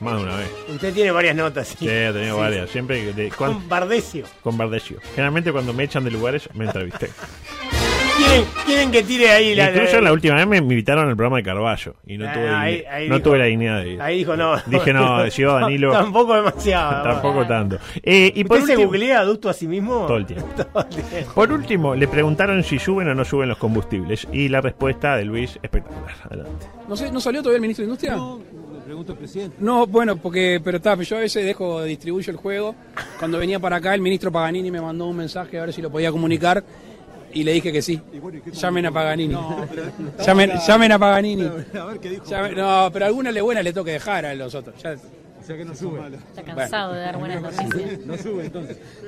Más 0.00 0.16
de 0.16 0.22
una 0.24 0.36
vez. 0.36 0.50
Usted 0.68 0.92
tiene 0.92 1.10
varias 1.12 1.36
notas. 1.36 1.68
Sí, 1.68 1.88
he 1.88 2.12
tenido 2.12 2.36
varias. 2.36 2.68
Siempre 2.70 3.12
de, 3.12 3.30
cuan- 3.30 3.52
Con 3.54 3.68
Bardecio. 3.68 4.24
con 4.42 4.56
Bardecio. 4.58 4.98
Generalmente 5.14 5.52
cuando 5.52 5.72
me 5.72 5.84
echan 5.84 6.02
de 6.04 6.10
lugares 6.10 6.48
me 6.54 6.64
entrevisté. 6.64 7.08
¿Quieren, 8.16 8.44
quieren 8.66 8.90
que 8.92 9.02
tire 9.02 9.30
ahí 9.30 9.54
la. 9.54 9.70
Incluso 9.70 10.00
la 10.00 10.12
última 10.12 10.34
vez 10.36 10.46
me 10.46 10.58
invitaron 10.58 11.08
al 11.08 11.16
programa 11.16 11.38
de 11.38 11.42
Carballo 11.42 11.94
y 12.06 12.18
no 12.18 12.28
Ah, 12.28 12.32
tuve, 12.32 12.48
ahí- 12.50 13.08
no 13.08 13.16
dijo- 13.16 13.24
tuve 13.24 13.38
la 13.38 13.44
dignidad 13.46 13.82
de 13.82 13.90
ir. 13.92 14.02
Ahí 14.02 14.18
dijo 14.18 14.36
no. 14.36 14.56
Dije 14.66 14.92
no, 14.92 15.24
iba 15.26 15.60
Danilo, 15.60 15.92
Tampoco 15.92 16.34
demasiado. 16.36 17.02
tampoco 17.10 17.46
tanto. 17.46 17.78
Eh, 18.02 18.32
y 18.34 18.44
por 18.44 18.58
¿Usted 18.58 18.66
se 18.66 18.72
último, 18.76 18.88
googlea 18.92 19.20
adulto 19.20 19.48
a 19.48 19.52
sí 19.54 19.66
mismo? 19.66 20.06
Todo 20.06 20.16
el 20.18 20.26
tiempo. 20.26 20.46
Todo 20.72 20.82
el 20.82 20.88
tiempo. 20.88 21.32
por 21.34 21.52
último, 21.52 21.94
le 21.94 22.06
preguntaron 22.08 22.62
si 22.62 22.78
suben 22.78 23.08
o 23.08 23.14
no 23.14 23.24
suben 23.24 23.48
los 23.48 23.58
combustibles 23.58 24.26
y 24.32 24.48
la 24.48 24.60
respuesta 24.60 25.16
de 25.16 25.24
Luis 25.24 25.58
espectacular. 25.62 26.14
Adelante. 26.24 26.66
¿No, 26.88 26.96
sé, 26.96 27.10
¿No 27.10 27.20
salió 27.20 27.40
todavía 27.40 27.56
el 27.56 27.62
ministro 27.62 27.82
de 27.82 27.86
Industria? 27.86 28.14
No, 28.16 28.40
pregunto 28.84 29.12
al 29.12 29.18
presidente. 29.18 29.56
No, 29.60 29.86
bueno, 29.86 30.16
porque 30.16 30.60
pero 30.62 30.76
está, 30.76 30.94
yo 30.96 31.16
a 31.16 31.20
veces 31.20 31.44
dejo, 31.46 31.82
distribuyo 31.84 32.30
el 32.30 32.36
juego. 32.36 32.74
Cuando 33.18 33.38
venía 33.38 33.58
para 33.58 33.76
acá, 33.76 33.94
el 33.94 34.00
ministro 34.00 34.30
Paganini 34.30 34.70
me 34.70 34.80
mandó 34.80 35.06
un 35.06 35.16
mensaje 35.16 35.58
a 35.58 35.62
ver 35.62 35.72
si 35.72 35.80
lo 35.82 35.90
podía 35.90 36.10
comunicar 36.12 36.62
y 37.34 37.44
le 37.44 37.52
dije 37.52 37.72
que 37.72 37.82
sí. 37.82 38.00
Llamen 38.52 38.86
a 38.86 38.90
Paganini. 38.92 39.36
llamen, 40.24 40.52
llamen 40.66 40.92
a 40.92 40.98
Paganini. 40.98 41.48
Llamen- 42.28 42.56
no, 42.56 42.90
pero 42.92 43.06
alguna 43.06 43.30
le 43.30 43.40
buena 43.40 43.62
le 43.62 43.72
toque 43.72 43.92
dejar 43.92 44.26
a 44.26 44.34
los 44.34 44.54
otros. 44.54 44.74
Ya- 44.82 44.92
Está 44.94 46.42
cansado 46.44 46.92
de 46.94 47.00
dar 47.00 47.18
buenas 47.18 47.42
noticias. 47.42 47.98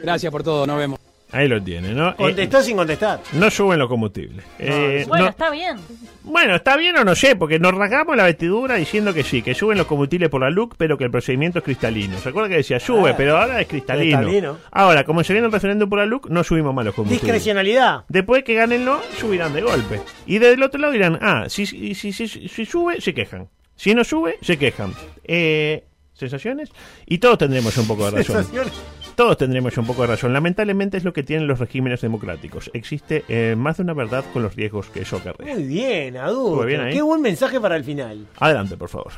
gracias 0.03 0.33
por 0.33 0.43
todo, 0.43 0.67
nos 0.67 0.79
vemos. 0.79 0.99
Ahí 1.33 1.49
lo 1.49 1.61
tiene, 1.61 1.93
¿no? 1.95 2.11
Eh, 2.11 2.15
Contestó 2.17 2.63
sin 2.63 2.77
contestar. 2.77 3.21
no 3.33 3.51
suben 3.51 3.79
los 3.81 3.89
combustibles. 3.89 4.45
Eh, 4.59 5.05
Bueno, 5.09 5.25
no- 5.25 5.31
está 5.31 5.51
bien. 5.51 5.77
bueno, 6.23 6.55
está 6.55 6.77
bien 6.77 6.97
o 6.97 7.03
no 7.05 7.15
sé, 7.17 7.35
porque 7.35 7.59
nos 7.59 7.75
rasgamos 7.75 8.17
la 8.17 8.23
vestidura 8.25 8.77
diciendo 8.77 9.13
que 9.13 9.25
sí, 9.25 9.43
que 9.43 9.53
suben 9.55 9.77
los 9.79 9.89
combustibles 9.89 10.29
por 10.29 10.43
la 10.43 10.51
LUC, 10.51 10.75
pero 10.77 10.97
que 10.97 11.03
el 11.05 11.11
procedimiento 11.11 11.59
es 11.59 11.65
cristalino. 11.65 12.19
¿Se 12.19 12.29
acuerda 12.29 12.49
que 12.51 12.57
decía 12.59 12.79
sube, 12.79 13.11
Ah, 13.11 13.15
pero 13.17 13.37
ahora 13.39 13.61
es 13.61 13.67
cristalino? 13.67 14.19
cristalino. 14.19 14.59
Ahora, 14.71 15.03
como 15.05 15.25
se 15.25 15.33
viene 15.33 15.47
el 15.47 15.53
referéndum 15.53 15.89
por 15.89 15.99
la 15.99 16.07
LUC, 16.07 16.29
no 16.29 16.45
subimos 16.45 16.73
más 16.73 16.85
los 16.85 16.95
combustibles. 16.95 17.23
Discrecionalidad. 17.25 18.05
Después 18.09 18.45
que 18.45 18.55
ganen 18.55 18.85
no, 18.85 19.01
subirán 19.19 19.53
de 19.55 19.63
golpe. 19.63 20.01
Y 20.27 20.39
del 20.39 20.63
otro 20.63 20.81
lado 20.81 20.93
dirán, 20.93 21.19
ah, 21.21 21.47
si, 21.49 21.67
si, 21.67 21.95
si, 21.97 22.13
si- 22.13 22.29
si 22.49 22.65
sube, 22.65 23.01
se 23.01 23.13
quejan. 23.13 23.49
Si 23.75 23.93
no 23.93 24.05
sube, 24.05 24.39
se 24.41 24.57
quejan. 24.57 24.95
Eh, 25.25 25.85
¿Sensaciones? 26.13 26.71
Y 27.07 27.19
todos 27.19 27.39
tendremos 27.39 27.77
un 27.77 27.89
poco 27.89 28.05
de 28.09 28.19
razón. 28.19 28.37
Sensaciones. 28.45 28.73
Todos 29.15 29.37
tendremos 29.37 29.77
un 29.79 29.87
poco 29.87 30.03
de 30.03 30.09
razón. 30.09 30.33
Lamentablemente 30.33 30.97
es 30.97 31.05
lo 31.05 31.13
que 31.13 31.23
tienen 31.23 31.47
los 31.47 31.59
regímenes 31.61 32.01
democráticos. 32.01 32.71
Existe 32.75 33.25
eh, 33.29 33.55
más 33.57 33.77
de 33.77 33.85
una 33.85 33.95
verdad 33.95 34.25
con 34.33 34.43
los 34.43 34.57
riesgos 34.57 34.89
que 34.89 35.03
eso 35.03 35.17
acarrea. 35.17 35.55
Muy 35.55 35.65
bien, 35.65 36.17
adulto. 36.17 36.57
Muy 36.57 36.67
bien 36.67 36.81
ahí. 36.81 36.95
Qué 36.95 37.03
buen 37.03 37.21
mensaje 37.21 37.61
para 37.61 37.77
el 37.77 37.85
final. 37.85 38.27
Adelante, 38.39 38.77
por 38.77 38.89
favor. 38.89 39.13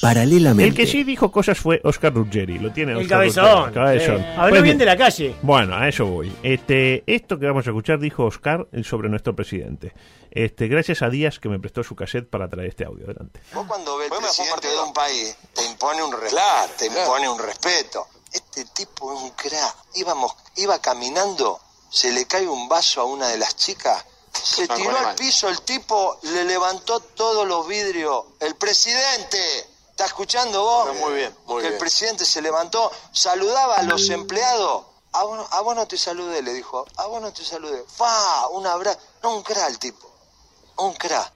Paralelamente. 0.00 0.68
El 0.68 0.74
que 0.74 0.86
sí 0.86 1.04
dijo 1.04 1.30
cosas 1.30 1.58
fue 1.58 1.80
Oscar 1.84 2.12
Ruggeri. 2.12 2.58
Lo 2.58 2.72
tiene 2.72 2.90
El 2.92 2.98
Oscar 2.98 3.18
cabezón. 3.18 3.44
Ruggeri. 3.56 3.74
Cabezón. 3.74 4.18
Sí. 4.18 4.24
Habló 4.36 4.50
Pues 4.50 4.62
bien 4.64 4.78
de 4.78 4.84
la 4.84 4.96
calle. 4.96 5.34
Bueno, 5.42 5.76
a 5.76 5.88
eso 5.88 6.06
voy. 6.06 6.32
Este, 6.42 7.04
esto 7.06 7.38
que 7.38 7.46
vamos 7.46 7.64
a 7.66 7.70
escuchar 7.70 8.00
dijo 8.00 8.24
Oscar 8.24 8.66
sobre 8.82 9.08
nuestro 9.08 9.36
presidente. 9.36 9.92
Este, 10.32 10.66
gracias 10.66 11.02
a 11.02 11.08
Díaz 11.08 11.38
que 11.38 11.48
me 11.48 11.60
prestó 11.60 11.84
su 11.84 11.94
cassette 11.94 12.28
para 12.28 12.48
traer 12.48 12.70
este 12.70 12.84
audio. 12.84 13.04
Adelante. 13.04 13.40
Vos 13.54 13.64
cuando 13.66 13.96
ves 13.98 14.08
presidente 14.08 14.66
de 14.66 14.80
un 14.80 14.92
país, 14.92 15.36
te 15.54 15.64
impone 15.66 16.02
un 16.02 16.12
respeto, 16.12 16.42
te 16.78 16.86
impone 16.86 17.28
un 17.28 17.38
respeto. 17.38 18.06
Este 18.32 18.64
tipo 18.66 19.12
es 19.14 19.20
un 19.22 19.30
crack. 19.30 19.76
Íbamos, 19.94 20.32
iba 20.56 20.78
caminando, 20.80 21.60
se 21.90 22.10
le 22.12 22.26
cae 22.26 22.48
un 22.48 22.68
vaso 22.68 23.00
a 23.00 23.04
una 23.04 23.28
de 23.28 23.38
las 23.38 23.54
chicas, 23.56 24.04
se 24.32 24.66
tiró 24.68 24.96
al 24.96 25.14
piso 25.14 25.48
el 25.48 25.60
tipo, 25.62 26.18
le 26.22 26.44
levantó 26.44 27.00
todos 27.00 27.46
los 27.46 27.66
vidrios. 27.68 28.24
El 28.40 28.54
presidente, 28.54 29.38
¿está 29.90 30.06
escuchando 30.06 30.62
vos? 30.62 30.96
Muy 30.98 31.12
bien, 31.14 31.34
muy 31.46 31.60
Que 31.60 31.66
el 31.68 31.72
bien. 31.74 31.80
presidente 31.80 32.24
se 32.24 32.40
levantó, 32.40 32.90
saludaba 33.12 33.76
a 33.76 33.82
los 33.82 34.08
empleados. 34.08 34.86
A 35.14 35.24
vos, 35.24 35.36
no- 35.36 35.46
a 35.50 35.60
vos 35.60 35.76
no 35.76 35.86
te 35.86 35.98
saludé, 35.98 36.40
le 36.40 36.54
dijo. 36.54 36.86
A 36.96 37.06
vos 37.06 37.20
no 37.20 37.30
te 37.34 37.44
saludé. 37.44 37.84
¡Fa! 37.86 38.46
Un 38.52 38.66
abrazo. 38.66 38.98
No, 39.22 39.36
un 39.36 39.42
crack 39.42 39.68
el 39.68 39.78
tipo. 39.78 40.10
Un 40.78 40.94
crack. 40.94 41.30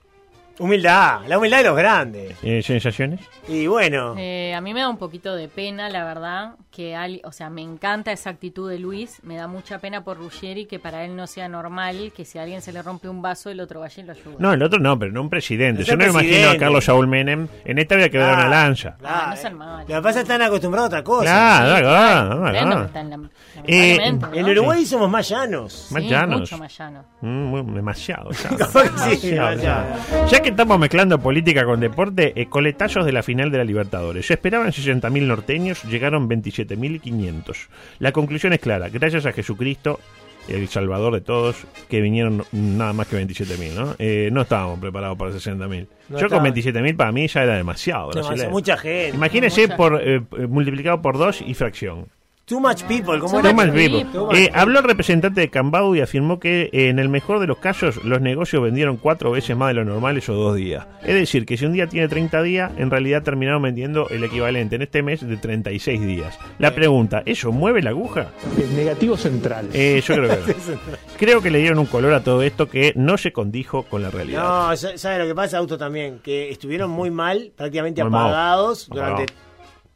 Humildad, 0.57 1.21
la 1.27 1.37
humildad 1.37 1.59
de 1.59 1.63
los 1.65 1.77
grandes. 1.77 2.35
Eh, 2.41 2.63
¿Sensaciones? 2.65 3.19
Y 3.47 3.67
bueno, 3.67 4.15
Eh, 4.17 4.55
a 4.55 4.61
mí 4.61 4.73
me 4.73 4.81
da 4.81 4.89
un 4.89 4.97
poquito 4.97 5.35
de 5.35 5.47
pena, 5.47 5.87
la 5.89 6.03
verdad, 6.03 6.55
que 6.77 6.95
al, 6.95 7.21
o 7.23 7.31
sea, 7.31 7.49
me 7.49 7.63
encanta 7.63 8.11
esa 8.11 8.29
actitud 8.29 8.69
de 8.69 8.77
Luis, 8.77 9.17
me 9.23 9.35
da 9.35 9.47
mucha 9.47 9.79
pena 9.79 10.03
por 10.03 10.17
Ruggeri 10.19 10.67
que 10.67 10.77
para 10.77 11.03
él 11.05 11.15
no 11.15 11.25
sea 11.25 11.49
normal 11.49 12.11
que 12.15 12.23
si 12.23 12.37
a 12.37 12.43
alguien 12.43 12.61
se 12.61 12.71
le 12.71 12.83
rompe 12.83 13.09
un 13.09 13.23
vaso 13.23 13.49
el 13.49 13.59
otro 13.61 13.79
vaya 13.79 14.03
y 14.03 14.05
lo 14.05 14.11
ayuda. 14.11 14.35
No, 14.37 14.53
el 14.53 14.61
otro 14.61 14.77
no, 14.77 14.99
pero 14.99 15.11
no 15.11 15.21
un 15.21 15.29
presidente. 15.31 15.81
Es 15.81 15.87
Yo 15.87 15.95
no 15.97 16.03
me 16.05 16.11
imagino 16.11 16.49
a. 16.51 16.57
Carlos 16.57 16.85
Saúl 16.85 17.07
Menem. 17.07 17.47
En 17.65 17.79
esta 17.79 17.95
había 17.95 18.09
que 18.09 18.19
dar 18.19 18.29
Ah, 18.29 18.33
una 18.41 18.47
lanza. 18.49 18.95
Ah, 19.03 19.33
no 19.43 19.57
malos. 19.57 19.89
lo 19.89 19.95
que 19.95 20.01
pasa 20.03 20.09
es 20.09 20.15
que 20.27 20.33
están 20.33 20.41
acostumbrados 20.43 20.85
a 20.85 20.87
otra 20.89 21.03
cosa. 21.03 21.23
Claro, 21.23 21.79
claro, 21.87 22.29
claro, 22.41 22.51
claro. 22.51 22.89
en 22.93 23.29
Eh, 23.65 23.97
En 24.05 24.19
¿no? 24.19 24.51
Uruguay 24.51 24.85
somos 24.85 25.09
más 25.09 25.27
llanos. 25.27 25.87
Más 25.89 26.03
Sí, 26.03 26.09
llanos. 26.09 26.39
mucho 26.41 26.57
más 26.59 26.77
llano. 26.77 27.05
Mm, 27.21 27.73
demasiado. 27.73 28.29
ya. 29.61 30.39
Que 30.43 30.49
estamos 30.49 30.79
mezclando 30.79 31.19
política 31.19 31.65
con 31.65 31.79
deporte, 31.79 32.39
eh, 32.39 32.47
coletazos 32.47 33.05
de 33.05 33.11
la 33.11 33.23
final 33.23 33.51
de 33.51 33.57
la 33.57 33.63
Libertadores. 33.63 34.27
Se 34.27 34.33
esperaban 34.35 34.67
60.000 34.71 35.23
norteños, 35.25 35.83
llegaron 35.85 36.27
27.500. 36.75 37.67
La 37.99 38.11
conclusión 38.11 38.53
es 38.53 38.59
clara. 38.59 38.89
Gracias 38.89 39.25
a 39.25 39.31
Jesucristo, 39.31 39.99
el 40.47 40.67
salvador 40.67 41.13
de 41.13 41.21
todos, 41.21 41.55
que 41.89 42.01
vinieron 42.01 42.43
nada 42.51 42.93
más 42.93 43.07
que 43.07 43.17
27.000, 43.17 43.73
¿no? 43.73 43.95
Eh, 43.99 44.29
no 44.31 44.41
estábamos 44.41 44.79
preparados 44.79 45.17
para 45.17 45.31
60.000. 45.31 45.87
No 46.09 46.19
Yo 46.19 46.29
con 46.29 46.45
estaban. 46.45 46.53
27.000 46.53 46.95
para 46.95 47.11
mí 47.11 47.27
ya 47.27 47.43
era 47.43 47.55
demasiado. 47.55 48.11
Mucha 48.49 48.77
gente. 48.77 49.15
Imagínese 49.15 49.63
Mucha 49.63 49.77
por 49.77 50.01
eh, 50.01 50.21
multiplicado 50.47 51.01
por 51.01 51.17
dos 51.17 51.41
y 51.41 51.53
fracción. 51.53 52.07
Too 52.47 52.61
much 52.61 52.83
people, 52.83 53.19
¿cómo 53.19 53.41
Too 53.41 53.47
era? 53.49 53.51
much 53.53 53.73
people. 53.75 54.05
Too 54.05 54.25
much 54.27 54.35
Eh, 54.37 54.43
people. 54.45 54.51
habló 54.57 54.79
el 54.79 54.85
representante 54.85 55.41
de 55.41 55.49
Cambau 55.49 55.93
y 55.95 55.99
afirmó 55.99 56.39
que 56.39 56.69
eh, 56.71 56.87
en 56.87 56.97
el 56.97 57.09
mejor 57.09 57.41
de 57.41 57.47
los 57.47 57.57
casos 57.57 58.01
los 58.05 58.21
negocios 58.21 58.63
vendieron 58.63 58.95
cuatro 58.95 59.31
veces 59.31 59.57
más 59.57 59.67
de 59.67 59.73
lo 59.73 59.83
normal 59.83 60.15
esos 60.17 60.37
dos 60.37 60.55
días. 60.55 60.87
Es 61.03 61.13
decir, 61.13 61.45
que 61.45 61.57
si 61.57 61.65
un 61.65 61.73
día 61.73 61.87
tiene 61.87 62.07
30 62.07 62.41
días, 62.43 62.71
en 62.77 62.89
realidad 62.89 63.21
terminaron 63.21 63.61
vendiendo 63.63 64.07
el 64.07 64.23
equivalente 64.23 64.77
en 64.77 64.83
este 64.83 65.03
mes 65.03 65.27
de 65.27 65.35
36 65.35 65.99
días. 65.99 66.39
La 66.57 66.73
pregunta, 66.73 67.21
¿eso 67.25 67.51
mueve 67.51 67.81
la 67.81 67.89
aguja? 67.89 68.27
negativo 68.77 69.17
central. 69.17 69.67
Eh, 69.73 70.01
yo 70.07 70.13
creo 70.15 70.29
que 70.45 70.53
no. 70.53 70.77
Creo 71.17 71.41
que 71.41 71.51
le 71.51 71.59
dieron 71.59 71.79
un 71.79 71.85
color 71.87 72.13
a 72.13 72.23
todo 72.23 72.43
esto 72.43 72.69
que 72.69 72.93
no 72.95 73.17
se 73.17 73.33
condijo 73.33 73.83
con 73.83 74.01
la 74.03 74.09
realidad. 74.09 74.41
No, 74.69 74.77
sa- 74.77 74.97
¿sabe 74.97 75.19
lo 75.19 75.25
que 75.25 75.35
pasa, 75.35 75.57
Auto, 75.57 75.77
también? 75.77 76.19
Que 76.23 76.49
estuvieron 76.49 76.91
muy 76.91 77.11
mal, 77.11 77.51
prácticamente 77.57 78.01
Muy 78.05 78.09
apagados 78.17 78.85
Apagado. 78.89 79.11
durante 79.17 79.33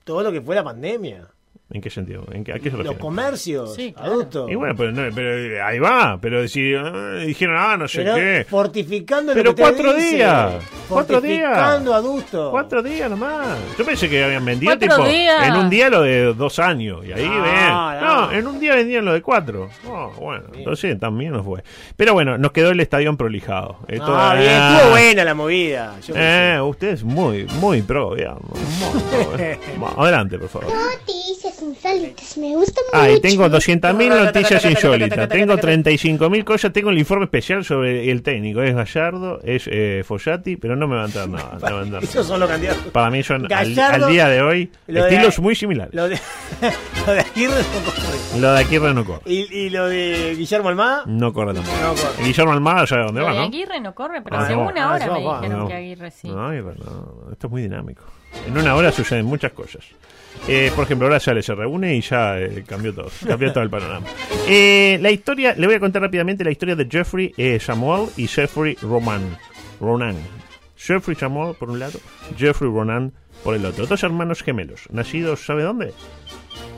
todo 0.03 0.23
lo 0.23 0.31
que 0.33 0.41
fue 0.41 0.55
la 0.55 0.65
pandemia. 0.65 1.27
¿En 1.73 1.79
qué 1.81 1.89
sentido? 1.89 2.25
¿En 2.33 2.43
qué, 2.43 2.51
¿A 2.51 2.55
qué 2.55 2.63
se 2.65 2.71
Los 2.71 2.79
refiere? 2.79 2.99
comercios, 2.99 3.75
Sí, 3.75 3.93
claro. 3.93 4.49
Y 4.49 4.55
bueno, 4.55 4.73
pero, 4.77 4.91
no- 4.91 5.15
pero 5.15 5.65
ahí 5.65 5.79
va. 5.79 6.17
Pero 6.21 6.45
si 6.47 6.73
ah, 6.75 7.13
dijeron, 7.25 7.55
ah, 7.57 7.77
no 7.77 7.87
sé 7.87 8.03
Pero 8.03 8.15
qué. 8.15 8.45
fortificando 8.49 9.33
Pero 9.33 9.51
lo 9.51 9.55
que 9.55 9.61
cuatro 9.61 9.93
dice. 9.93 10.15
días, 10.17 10.53
cuatro 10.89 11.21
días. 11.21 11.47
Fortificando, 11.49 11.93
adulto. 11.93 12.51
Cuatro 12.51 12.83
días 12.83 13.09
nomás. 13.09 13.57
Yo 13.77 13.85
pensé 13.85 14.09
que 14.09 14.21
habían 14.23 14.43
vendido 14.43 14.69
Cuatro 14.77 14.95
tipo 14.97 15.07
días. 15.09 15.47
en 15.47 15.55
un 15.55 15.69
día 15.69 15.89
lo 15.89 16.01
de 16.01 16.33
dos 16.33 16.59
años. 16.59 17.05
Y 17.05 17.13
ahí 17.13 17.25
No, 17.25 17.41
ven. 17.41 17.67
no. 17.69 18.01
No, 18.01 18.31
en 18.33 18.47
un 18.47 18.59
día 18.59 18.75
vendían 18.75 19.05
lo 19.05 19.13
de 19.13 19.21
cuatro. 19.21 19.69
Oh, 19.87 20.11
bueno, 20.19 20.43
entonces 20.53 20.99
también 20.99 21.31
nos 21.31 21.45
fue. 21.45 21.63
Pero 21.95 22.13
bueno, 22.13 22.37
nos 22.37 22.51
quedó 22.51 22.71
el 22.71 22.79
estadio 22.81 23.15
prolijado. 23.15 23.77
Esto, 23.87 24.13
Ah, 24.13 24.35
bien, 24.35 24.51
ah, 24.53 24.73
estuvo 24.75 24.91
buena 24.91 25.23
la 25.23 25.33
movida. 25.33 25.95
Yo 26.05 26.13
Eh, 26.17 26.59
usted 26.61 26.89
es 26.89 27.03
muy, 27.05 27.45
muy 27.61 27.81
pro, 27.81 28.15
digamos. 28.15 28.43
Muy 28.51 29.01
pro, 29.03 29.39
eh. 29.39 29.59
Adelante, 29.97 30.37
por 30.37 30.49
favor. 30.49 30.67
Insólitas, 31.71 32.37
me 32.37 32.55
gusta 32.55 32.81
mucho. 32.91 33.03
Ay, 33.03 33.19
tengo 33.21 33.45
200.000 33.47 34.25
noticias 34.25 34.65
insólitas, 34.65 35.29
tengo 35.29 35.53
35.000 35.55 36.43
cosas, 36.43 36.73
tengo 36.73 36.89
el 36.89 36.97
informe 36.97 37.25
especial 37.25 37.63
sobre 37.63 38.11
el 38.11 38.21
técnico. 38.23 38.61
Es 38.61 38.75
Gallardo, 38.75 39.39
es 39.43 39.67
eh, 39.71 40.03
Follati, 40.05 40.57
pero 40.57 40.75
no 40.75 40.87
me 40.87 40.95
va 40.97 41.03
a 41.03 41.05
entrar 41.05 41.29
nada. 41.29 41.57
no 41.61 41.67
me 41.67 41.71
va 41.73 41.79
a 41.79 41.83
entrar 41.83 42.01
sé. 42.05 42.09
Esos 42.11 42.27
son 42.27 42.39
los 42.39 42.49
candidatos. 42.49 42.85
Para 42.91 43.09
mí 43.09 43.23
son 43.23 43.43
al, 43.43 43.47
Gallardo, 43.47 44.05
al 44.05 44.11
día 44.11 44.27
de 44.27 44.41
hoy 44.41 44.69
lo 44.87 45.03
de- 45.03 45.09
estilos 45.09 45.39
muy 45.39 45.55
similares. 45.55 45.93
Lo 45.93 46.09
de, 46.09 46.19
lo 47.07 47.13
de 47.13 47.19
Aguirre 47.21 47.53
no 47.55 47.91
corre. 47.91 48.39
Lo 48.41 48.51
de 48.53 48.59
Aguirre 48.59 48.93
no 48.93 49.05
corre. 49.05 49.21
Y, 49.25 49.57
y 49.57 49.69
lo 49.69 49.87
de 49.87 50.35
Guillermo 50.37 50.69
Almada, 50.69 51.03
No 51.07 51.31
corre 51.33 51.53
tampoco. 51.53 51.77
no 51.81 51.89
corre. 51.95 52.23
Guillermo 52.25 52.51
Almada 52.51 52.87
sabe 52.87 53.03
dónde 53.05 53.21
Lo 53.21 53.27
va, 53.27 53.33
de 53.33 53.39
¿no? 53.39 53.45
Aguirre 53.45 53.79
no 53.79 53.95
corre, 53.95 54.21
pero 54.21 54.35
Ah, 54.37 54.41
hace 54.43 54.53
no. 54.55 54.67
una 54.67 54.91
hora 54.93 55.05
no, 55.05 55.13
me 55.13 55.21
no. 55.21 55.35
dijeron 55.41 55.59
No. 55.59 55.67
que 55.67 55.73
Aguirre 55.73 56.11
sí. 56.11 56.27
No, 56.27 56.47
Aguirre 56.47 56.73
no. 56.83 57.31
Esto 57.31 57.47
es 57.47 57.51
muy 57.51 57.61
dinámico. 57.61 58.03
En 58.47 58.57
una 58.57 58.75
hora 58.75 58.91
suceden 58.91 59.25
muchas 59.25 59.51
cosas. 59.51 59.83
Eh, 60.47 60.71
por 60.75 60.85
ejemplo, 60.85 61.07
ahora 61.07 61.19
sale, 61.19 61.43
se 61.43 61.53
reúne 61.53 61.95
y 61.95 62.01
ya 62.01 62.39
eh, 62.39 62.63
cambió 62.65 62.93
todo. 62.93 63.09
Cambió 63.27 63.51
todo 63.53 63.63
el 63.63 63.69
panorama. 63.69 64.07
Eh, 64.47 64.97
la 65.01 65.11
historia, 65.11 65.53
le 65.55 65.67
voy 65.67 65.75
a 65.75 65.79
contar 65.79 66.01
rápidamente 66.01 66.43
la 66.43 66.51
historia 66.51 66.75
de 66.75 66.87
Jeffrey 66.89 67.33
eh, 67.37 67.59
Samuel 67.59 68.09
y 68.17 68.27
Jeffrey 68.27 68.75
Roman. 68.81 69.37
Ronan. 69.79 70.15
Jeffrey 70.77 71.15
Samuel 71.15 71.55
por 71.55 71.69
un 71.69 71.79
lado, 71.79 71.99
Jeffrey 72.37 72.69
Ronan 72.71 73.13
por 73.43 73.53
el 73.55 73.65
otro. 73.65 73.85
Dos 73.85 74.01
hermanos 74.03 74.41
gemelos, 74.41 74.81
nacidos, 74.91 75.45
¿sabe 75.45 75.61
dónde? 75.63 75.93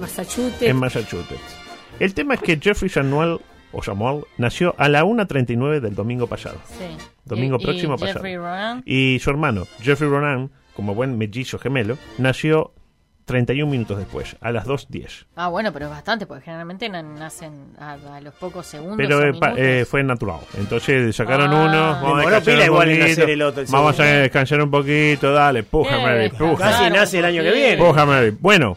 Massachusetts. 0.01 0.62
En 0.62 0.75
Massachusetts. 0.77 1.57
El 2.00 2.13
tema 2.13 2.33
es 2.33 2.41
que 2.41 2.57
Jeffrey 2.62 2.89
Samuel, 2.89 3.39
o 3.72 3.81
Samuel, 3.83 4.24
nació 4.38 4.75
a 4.77 4.89
la 4.89 5.03
1.39 5.05 5.79
del 5.79 5.95
domingo 5.95 6.27
pasado. 6.27 6.57
Sí. 6.67 6.86
Domingo 7.24 7.57
Y- 7.60 7.62
y 7.62 7.65
próximo 7.65 7.93
pasado. 7.98 8.13
Jeffrey 8.15 8.36
Ronan, 8.36 8.83
Y 8.86 9.19
su 9.19 9.29
hermano, 9.29 9.67
Jeffrey 9.81 10.10
Ronan, 10.10 10.51
como 10.75 10.96
buen 10.96 11.18
mellizo 11.18 11.60
gemelo, 11.60 11.98
nació 12.18 12.72
31 13.25 13.72
minutos 13.72 13.98
después, 14.00 14.36
a 14.42 14.51
las 14.51 14.65
2.10. 14.68 15.25
Ah, 15.38 15.48
bueno, 15.48 15.72
pero 15.72 15.86
es 15.86 15.92
bastante, 15.92 16.25
porque 16.25 16.44
generalmente 16.44 16.89
na- 16.89 17.01
nacen 17.01 17.53
a, 17.80 17.94
a 17.94 18.20
los 18.22 18.34
pocos 18.34 18.65
segundos. 18.68 18.98
Pero 18.98 19.24
eh, 19.25 19.34
pa- 19.34 19.53
eh, 19.56 19.86
fue 19.86 20.03
natural. 20.03 20.42
Entonces 20.58 21.15
sacaron 21.15 21.53
Ah. 21.53 21.63
uno, 21.65 21.72
vamos 21.72 22.03
a 22.03 22.08
Demoró 22.18 22.22
descansar 22.36 22.53
pila 22.53 22.60
un 22.60 22.65
igual 22.65 22.89
en 22.89 23.00
poquito, 23.00 23.10
nacer 23.22 23.30
el 23.30 23.42
otro, 23.42 23.62
el 23.62 23.68
vamos 23.70 24.00
a 24.00 24.03
descansar 24.03 24.62
un 24.62 24.72
poquito, 24.72 25.32
dale, 25.32 25.63
puja 25.63 25.98
Eh, 26.00 26.03
Mary, 26.03 26.30
puja. 26.38 26.70
Casi 26.72 26.89
nace 26.89 27.20
el 27.20 27.25
año 27.25 27.44
que 27.44 27.51
viene. 27.53 27.77
Puja 27.77 28.06
Mary. 28.06 28.36
Bueno, 28.39 28.75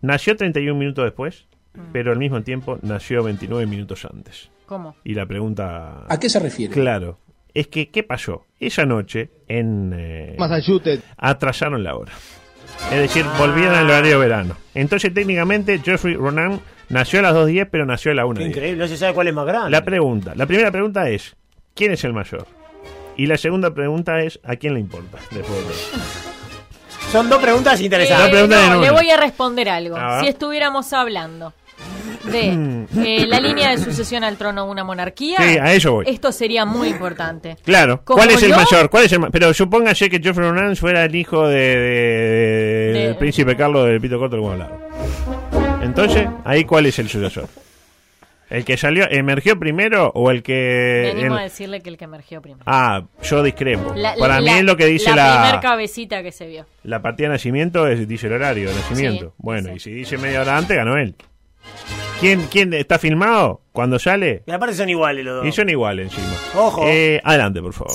nació 0.00 0.36
31 0.36 0.78
minutos 0.78 1.04
después, 1.04 1.46
Mm. 1.74 1.80
pero 1.92 2.12
al 2.12 2.18
mismo 2.18 2.42
tiempo 2.42 2.78
nació 2.82 3.22
29 3.22 3.66
minutos 3.66 4.06
antes. 4.06 4.50
¿Cómo? 4.66 4.96
Y 5.04 5.14
la 5.14 5.26
pregunta... 5.26 6.04
¿A 6.08 6.18
qué 6.18 6.28
se 6.30 6.38
refiere? 6.40 6.72
Claro, 6.72 7.18
es 7.60 7.68
que, 7.68 7.88
¿qué 7.88 8.02
pasó? 8.02 8.44
Esa 8.60 8.84
noche 8.86 9.30
en... 9.48 9.92
eh, 9.96 10.36
Massachusetts. 10.38 11.02
atrasaron 11.16 11.82
la 11.82 11.96
hora. 11.96 12.12
Es 12.92 13.00
decir, 13.00 13.24
volvieron 13.38 13.74
al 13.74 13.86
horario 13.86 14.12
de 14.12 14.16
verano. 14.18 14.56
Entonces, 14.74 15.12
técnicamente, 15.12 15.80
Jeffrey 15.84 16.14
Ronan 16.14 16.60
nació 16.88 17.18
a 17.20 17.22
las 17.22 17.34
2.10, 17.34 17.68
pero 17.70 17.86
nació 17.86 18.12
a 18.12 18.14
la 18.14 18.22
Qué 18.22 18.28
1.10. 18.28 18.46
increíble, 18.48 18.82
no 18.82 18.88
se 18.88 18.96
sabe 18.96 19.14
cuál 19.14 19.28
es 19.28 19.34
más 19.34 19.46
grande. 19.46 19.70
La 19.70 19.84
pregunta, 19.84 20.32
la 20.36 20.46
primera 20.46 20.70
pregunta 20.70 21.08
es, 21.10 21.34
¿quién 21.74 21.92
es 21.92 22.04
el 22.04 22.12
mayor? 22.12 22.46
Y 23.16 23.26
la 23.26 23.36
segunda 23.36 23.74
pregunta 23.74 24.20
es, 24.20 24.38
¿a 24.44 24.54
quién 24.56 24.74
le 24.74 24.80
importa? 24.80 25.18
Después 25.32 25.66
de? 25.66 25.74
Son 27.10 27.28
dos 27.28 27.40
preguntas 27.42 27.80
Eh, 27.80 27.84
interesantes. 27.84 28.26
La 28.26 28.30
pregunta 28.30 28.68
no, 28.68 28.80
de 28.80 28.86
le 28.86 28.90
voy 28.92 29.10
a 29.10 29.16
responder 29.16 29.68
algo. 29.68 29.96
Si 30.20 30.28
estuviéramos 30.28 30.92
hablando 30.92 31.52
de 32.30 32.86
eh, 33.22 33.26
la 33.26 33.40
línea 33.40 33.70
de 33.70 33.78
sucesión 33.78 34.24
al 34.24 34.36
trono 34.36 34.64
de 34.64 34.70
una 34.70 34.84
monarquía. 34.84 35.36
Sí, 35.38 35.58
a 35.58 35.72
eso 35.72 35.92
voy. 35.92 36.04
Esto 36.08 36.32
sería 36.32 36.64
muy 36.64 36.88
importante. 36.88 37.56
Claro. 37.64 38.02
¿Cuál 38.04 38.30
es 38.30 38.42
el 38.42 38.50
yo- 38.50 38.56
mayor? 38.56 38.90
¿Cuál 38.90 39.04
es 39.04 39.12
el 39.12 39.20
ma- 39.20 39.30
Pero 39.30 39.52
supóngase 39.54 40.08
que 40.10 40.20
Geoffrey 40.20 40.46
Lawrence 40.46 40.80
fuera 40.80 41.04
el 41.04 41.14
hijo 41.14 41.46
de, 41.46 41.56
de- 41.58 41.76
de- 41.76 42.92
De- 42.92 43.06
del 43.08 43.16
príncipe 43.16 43.56
Carlos 43.56 43.86
del 43.86 44.00
Pito 44.00 44.18
Corto 44.18 44.36
del 44.36 44.44
Buen 44.44 44.58
Lado. 44.58 44.78
Entonces, 45.82 46.26
ahí 46.44 46.64
cuál 46.64 46.86
es 46.86 46.98
el 46.98 47.08
sucesor. 47.08 47.48
¿El 48.50 48.64
que 48.64 48.78
salió, 48.78 49.06
emergió 49.10 49.58
primero 49.58 50.10
o 50.14 50.30
el 50.30 50.42
que... 50.42 51.12
Venimos 51.14 51.36
el- 51.36 51.38
a 51.40 51.42
decirle 51.42 51.80
que 51.82 51.90
el 51.90 51.98
que 51.98 52.04
emergió 52.06 52.40
primero. 52.40 52.62
Ah, 52.66 53.02
yo 53.22 53.42
discrepo. 53.42 53.92
La- 53.94 54.14
Para 54.14 54.40
la- 54.40 54.52
mí 54.52 54.58
es 54.58 54.64
lo 54.64 54.74
que 54.74 54.86
dice 54.86 55.10
la 55.10 55.16
la, 55.16 55.42
primer 55.42 55.60
cabecita 55.60 56.22
que 56.22 56.32
se 56.32 56.46
vio. 56.46 56.64
la 56.84 57.02
partida 57.02 57.28
de 57.28 57.34
nacimiento, 57.34 57.86
es, 57.86 58.08
dice 58.08 58.26
el 58.26 58.32
horario 58.32 58.70
de 58.70 58.74
nacimiento. 58.74 59.26
Sí, 59.26 59.32
bueno, 59.36 59.74
y 59.74 59.78
si 59.80 59.90
dice 59.90 60.16
media 60.16 60.40
hora 60.40 60.56
antes, 60.56 60.74
ganó 60.76 60.96
él. 60.96 61.14
¿Quién, 62.20 62.46
¿Quién 62.50 62.74
está 62.74 62.98
filmado? 62.98 63.62
Cuando 63.72 63.98
sale, 63.98 64.42
Y 64.46 64.50
aparte 64.50 64.74
son 64.74 64.88
iguales 64.88 65.24
los 65.24 65.36
dos. 65.36 65.46
y 65.46 65.52
son 65.52 65.68
iguales 65.70 66.06
encima. 66.12 66.34
Ojo. 66.56 66.82
Eh, 66.86 67.20
adelante, 67.22 67.62
por 67.62 67.72
favor. 67.72 67.92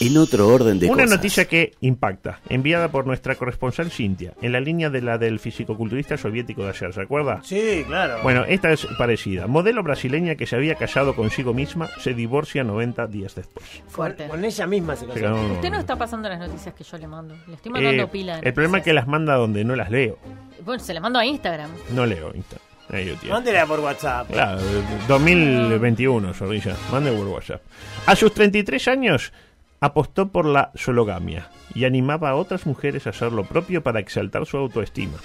En 0.00 0.16
otro 0.16 0.48
orden 0.48 0.80
de 0.80 0.86
Una 0.86 1.04
cosas. 1.04 1.18
noticia 1.18 1.44
que 1.44 1.72
impacta, 1.80 2.40
enviada 2.48 2.88
por 2.90 3.06
nuestra 3.06 3.36
corresponsal 3.36 3.90
Cintia, 3.90 4.32
en 4.42 4.50
la 4.52 4.60
línea 4.60 4.90
de 4.90 5.00
la 5.02 5.18
del 5.18 5.38
fisicoculturista 5.38 6.16
soviético 6.16 6.64
de 6.64 6.70
ayer, 6.70 6.92
¿se 6.92 7.02
acuerda? 7.02 7.40
Sí, 7.44 7.84
claro. 7.86 8.16
Bueno, 8.22 8.44
esta 8.44 8.72
es 8.72 8.86
parecida. 8.98 9.46
Modelo 9.46 9.82
brasileña 9.82 10.34
que 10.34 10.46
se 10.46 10.56
había 10.56 10.74
casado 10.74 11.14
consigo 11.14 11.54
misma 11.54 11.90
se 12.00 12.12
divorcia 12.14 12.64
90 12.64 13.06
días 13.06 13.34
después. 13.36 13.64
Fuerte. 13.86 14.26
Con 14.26 14.44
ella 14.44 14.66
misma 14.66 14.96
se 14.96 15.06
casó. 15.06 15.18
Se 15.20 15.52
Usted 15.52 15.70
no 15.70 15.78
está 15.78 15.96
pasando 15.96 16.28
las 16.28 16.40
noticias 16.40 16.74
que 16.74 16.82
yo 16.82 16.98
le 16.98 17.06
mando. 17.06 17.34
Le 17.46 17.54
estoy 17.54 17.70
mandando 17.70 18.02
Eh, 18.02 18.08
pila. 18.08 18.40
de 18.40 18.48
el 18.48 18.54
problema 18.54 18.78
es 18.78 18.84
que 18.84 18.92
las 18.94 19.06
manda 19.06 19.34
donde 19.36 19.64
no 19.64 19.76
las 19.76 19.90
leo. 19.90 20.18
Bueno, 20.64 20.82
se 20.82 20.92
las 20.94 21.02
mando 21.02 21.18
a 21.20 21.26
Instagram. 21.26 21.70
No 21.94 22.04
leo 22.06 22.32
Insta. 22.34 22.56
Ahí 22.90 23.06
lo 23.06 23.14
tiene. 23.16 23.34
Mándela 23.34 23.66
por 23.66 23.80
WhatsApp. 23.80 24.30
Claro, 24.30 24.60
2021, 25.08 26.34
Zorrilla. 26.34 26.76
Mande 26.92 27.12
por 27.12 27.26
WhatsApp. 27.28 27.62
A 28.06 28.14
sus 28.14 28.32
33 28.34 28.88
años 28.88 29.32
apostó 29.80 30.28
por 30.28 30.46
la 30.46 30.70
sologamia 30.74 31.50
y 31.74 31.84
animaba 31.84 32.30
a 32.30 32.34
otras 32.36 32.66
mujeres 32.66 33.06
a 33.06 33.10
hacer 33.10 33.32
lo 33.32 33.44
propio 33.44 33.82
para 33.82 34.00
exaltar 34.00 34.46
su 34.46 34.56
autoestima. 34.56 35.18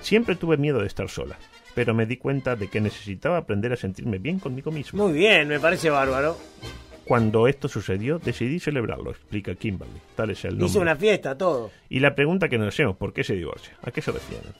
Siempre 0.00 0.36
tuve 0.36 0.56
miedo 0.56 0.80
de 0.80 0.86
estar 0.86 1.08
sola, 1.08 1.36
pero 1.74 1.94
me 1.94 2.06
di 2.06 2.16
cuenta 2.16 2.56
de 2.56 2.68
que 2.68 2.80
necesitaba 2.80 3.38
aprender 3.38 3.72
a 3.72 3.76
sentirme 3.76 4.18
bien 4.18 4.38
conmigo 4.38 4.70
mismo. 4.70 5.02
Muy 5.02 5.18
bien, 5.18 5.48
me 5.48 5.58
parece 5.58 5.90
bárbaro. 5.90 6.36
Cuando 7.04 7.48
esto 7.48 7.68
sucedió, 7.68 8.18
decidí 8.18 8.60
celebrarlo, 8.60 9.10
explica 9.10 9.54
Kimberly. 9.54 10.00
Tal 10.14 10.30
es 10.30 10.44
el 10.44 10.52
nombre. 10.52 10.66
Hizo 10.66 10.80
una 10.80 10.96
fiesta, 10.96 11.36
todo. 11.36 11.70
Y 11.88 12.00
la 12.00 12.14
pregunta 12.14 12.48
que 12.48 12.58
nos 12.58 12.68
hacemos, 12.68 12.96
¿por 12.96 13.12
qué 13.12 13.24
se 13.24 13.34
divorcia? 13.34 13.76
¿A 13.82 13.90
qué 13.90 14.00
se 14.00 14.10
refieren? 14.12 14.52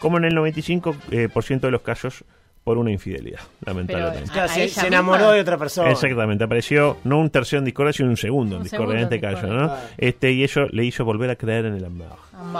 Como 0.00 0.18
en 0.18 0.24
el 0.24 0.34
95% 0.34 0.94
eh, 1.12 1.28
por 1.32 1.44
ciento 1.44 1.68
de 1.68 1.70
los 1.70 1.82
casos, 1.82 2.24
por 2.64 2.76
una 2.76 2.90
infidelidad, 2.90 3.40
lamentablemente. 3.64 4.30
Claro, 4.30 4.50
¿A 4.50 4.54
se, 4.54 4.86
enamoró 4.86 5.18
misma? 5.18 5.32
de 5.34 5.40
otra 5.40 5.56
persona. 5.56 5.90
Exactamente, 5.90 6.44
apareció 6.44 6.98
no 7.04 7.18
un 7.18 7.30
tercero 7.30 7.58
en 7.60 7.64
discordia, 7.64 7.92
sino 7.94 8.10
un 8.10 8.18
segundo 8.18 8.56
en 8.56 8.62
discordia 8.64 8.96
en 8.98 9.04
este 9.04 9.18
caso, 9.20 9.46
¿no? 9.46 9.66
claro. 9.68 9.76
Este, 9.96 10.32
y 10.32 10.44
eso 10.44 10.66
le 10.70 10.84
hizo 10.84 11.04
volver 11.06 11.30
a 11.30 11.36
creer 11.36 11.64
en 11.66 11.74
el 11.76 11.84
amor. 11.86 12.08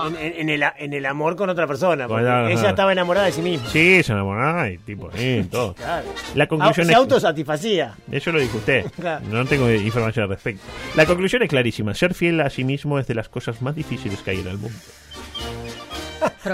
En, 0.09 0.17
en- 0.17 0.39
en 0.41 0.49
el, 0.51 0.65
en 0.79 0.93
el 0.95 1.07
amor 1.07 1.37
con 1.37 1.49
otra 1.51 1.67
persona. 1.67 2.07
porque 2.09 2.23
Bueno, 2.23 2.37
ajá. 2.37 2.51
ella 2.51 2.71
estaba 2.71 2.93
enamorada 2.93 3.27
de 3.27 3.33
sí 3.33 3.43
misma. 3.43 3.69
Sí, 3.69 4.03
se 4.03 4.13
enamoró, 4.13 4.67
y 4.69 4.79
tipo, 4.79 5.11
sí, 5.15 5.47
todo. 5.51 5.75
Claro. 5.75 6.07
La 6.35 6.47
conclusión 6.47 6.87
se 6.87 6.93
es... 6.93 6.99
autosatisfacía. 6.99 7.95
Eso 8.11 8.33
lo 8.33 8.41
dijo 8.41 8.57
usted. 8.59 8.87
Claro. 9.01 9.25
No 9.31 9.45
tengo 9.47 9.71
información 9.71 10.25
al 10.25 10.31
respecto. 10.31 10.63
La 10.97 11.05
conclusión 11.07 11.43
es 11.43 11.49
clarísima. 11.51 11.95
Ser 11.95 12.15
fiel 12.15 12.41
a 12.41 12.49
sí 12.51 12.65
mismo 12.65 12.99
es 12.99 13.07
de 13.07 13.15
las 13.15 13.29
cosas 13.29 13.61
más 13.63 13.75
difíciles 13.75 14.21
que 14.23 14.31
hay 14.33 14.41
en 14.41 14.49
el 14.49 14.59
mundo. 14.59 14.77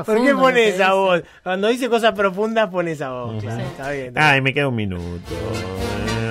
¿Por 0.04 0.22
qué 0.22 0.32
lo 0.32 0.38
pone 0.38 0.54
que 0.64 0.68
esa 0.70 0.92
voz? 0.94 1.22
Cuando 1.42 1.68
dice 1.68 1.88
cosas 1.88 2.12
profundas, 2.12 2.68
pone 2.70 2.92
esa 2.92 3.10
voz. 3.10 3.42
Claro, 3.42 3.60
Sí. 3.60 3.66
está 3.70 3.90
bien. 3.90 4.06
está 4.08 4.30
Ay, 4.32 4.40
me 4.40 4.52
queda 4.54 4.68
un 4.68 4.74
minuto. 4.76 5.20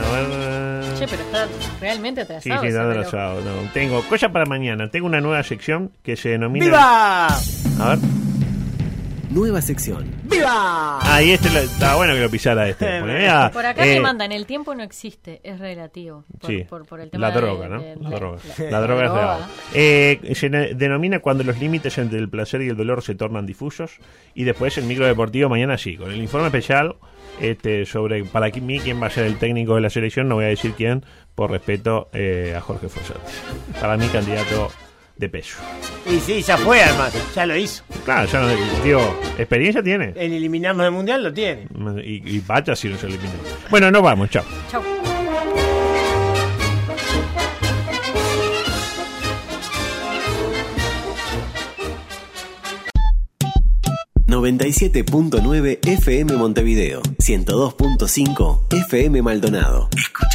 A 0.07 0.11
ver. 0.17 0.95
Che, 0.99 1.07
pero 1.07 1.21
está 1.23 1.47
realmente 1.81 2.21
Sí, 2.21 2.25
atrasado. 2.25 2.61
sí, 2.61 2.67
ese 2.67 2.77
está 2.77 2.89
atrasado. 2.89 3.41
No. 3.41 3.71
Tengo 3.73 4.01
cosa 4.03 4.29
para 4.29 4.45
mañana. 4.45 4.89
Tengo 4.89 5.05
una 5.07 5.19
nueva 5.21 5.43
sección 5.43 5.91
que 6.03 6.15
se 6.15 6.29
denomina. 6.29 6.65
¡Viva! 6.65 7.27
A 7.27 7.89
ver. 7.89 7.99
Nueva 9.29 9.61
sección. 9.61 10.05
¡Viva! 10.37 11.15
Ahí 11.15 11.31
este 11.31 11.49
lo- 11.51 11.59
estaba 11.59 11.95
bueno 11.95 12.13
que 12.13 12.19
lo 12.21 12.29
pisara 12.29 12.67
este. 12.69 12.99
Por 13.53 13.65
acá 13.65 13.85
eh, 13.85 13.95
me 13.95 13.99
mandan, 14.01 14.31
el 14.31 14.45
tiempo 14.45 14.75
no 14.75 14.83
existe, 14.83 15.39
es 15.43 15.59
relativo. 15.59 16.23
Por, 16.39 16.49
Sí, 16.49 16.63
por, 16.69 16.85
por 16.85 16.99
el 17.01 17.09
tema 17.09 17.27
la 17.29 17.33
de- 17.33 17.41
droga, 17.41 17.67
¿no? 17.69 17.81
de- 17.81 17.95
la, 17.95 18.09
de- 18.09 18.15
droga. 18.15 18.39
la- 18.59 18.71
La 18.71 18.81
droga 18.81 19.05
es 19.05 19.09
droga. 19.11 19.37
real. 19.37 19.49
Eh, 19.73 20.31
se 20.35 20.49
denomina 20.49 21.19
cuando 21.19 21.43
los 21.43 21.59
límites 21.59 21.97
entre 21.97 22.19
el 22.19 22.29
placer 22.29 22.61
y 22.61 22.69
el 22.69 22.77
dolor 22.77 23.01
se 23.03 23.15
tornan 23.15 23.45
difusos. 23.45 23.97
Y 24.33 24.43
después 24.43 24.77
el 24.77 24.85
micro 24.85 25.05
deportivo 25.05 25.49
mañana 25.49 25.77
sí, 25.77 25.97
con 25.97 26.11
el 26.11 26.21
informe 26.21 26.47
especial 26.47 26.95
este 27.41 27.85
sobre 27.85 28.23
para 28.23 28.47
mí 28.49 28.79
quién 28.79 29.01
va 29.01 29.07
a 29.07 29.09
ser 29.09 29.25
el 29.25 29.37
técnico 29.37 29.75
de 29.75 29.81
la 29.81 29.89
selección. 29.89 30.27
No 30.29 30.35
voy 30.35 30.45
a 30.45 30.49
decir 30.49 30.73
quién, 30.75 31.03
por 31.35 31.51
respeto 31.51 32.09
eh, 32.13 32.53
a 32.57 32.61
Jorge 32.61 32.87
Fossati. 32.87 33.19
Para 33.79 33.97
mí, 33.97 34.07
candidato 34.07 34.71
de 35.17 35.29
peso. 35.29 35.57
Y 36.05 36.19
sí, 36.19 36.41
ya 36.41 36.57
fue, 36.57 36.83
además. 36.83 37.13
Ya 37.35 37.45
lo 37.45 37.55
hizo. 37.55 37.83
Claro, 38.03 38.27
ya 38.29 38.41
no, 38.41 38.83
digo, 38.83 39.19
experiencia 39.37 39.81
tiene. 39.81 40.13
El 40.15 40.33
eliminarnos 40.33 40.83
del 40.85 40.93
mundial 40.93 41.23
lo 41.23 41.33
tiene. 41.33 41.67
Y, 42.03 42.35
y 42.35 42.43
vaya 42.45 42.75
si 42.75 42.89
no 42.89 42.97
se 42.97 43.07
elimina. 43.07 43.33
Bueno, 43.69 43.91
nos 43.91 44.01
vamos, 44.01 44.29
chao. 44.29 44.43
Chau. 44.71 44.83
97.9 54.27 55.79
FM 55.87 56.35
Montevideo, 56.35 57.01
102.5 57.19 58.73
FM 58.89 59.21
Maldonado. 59.21 59.87
Escucha 59.95 60.34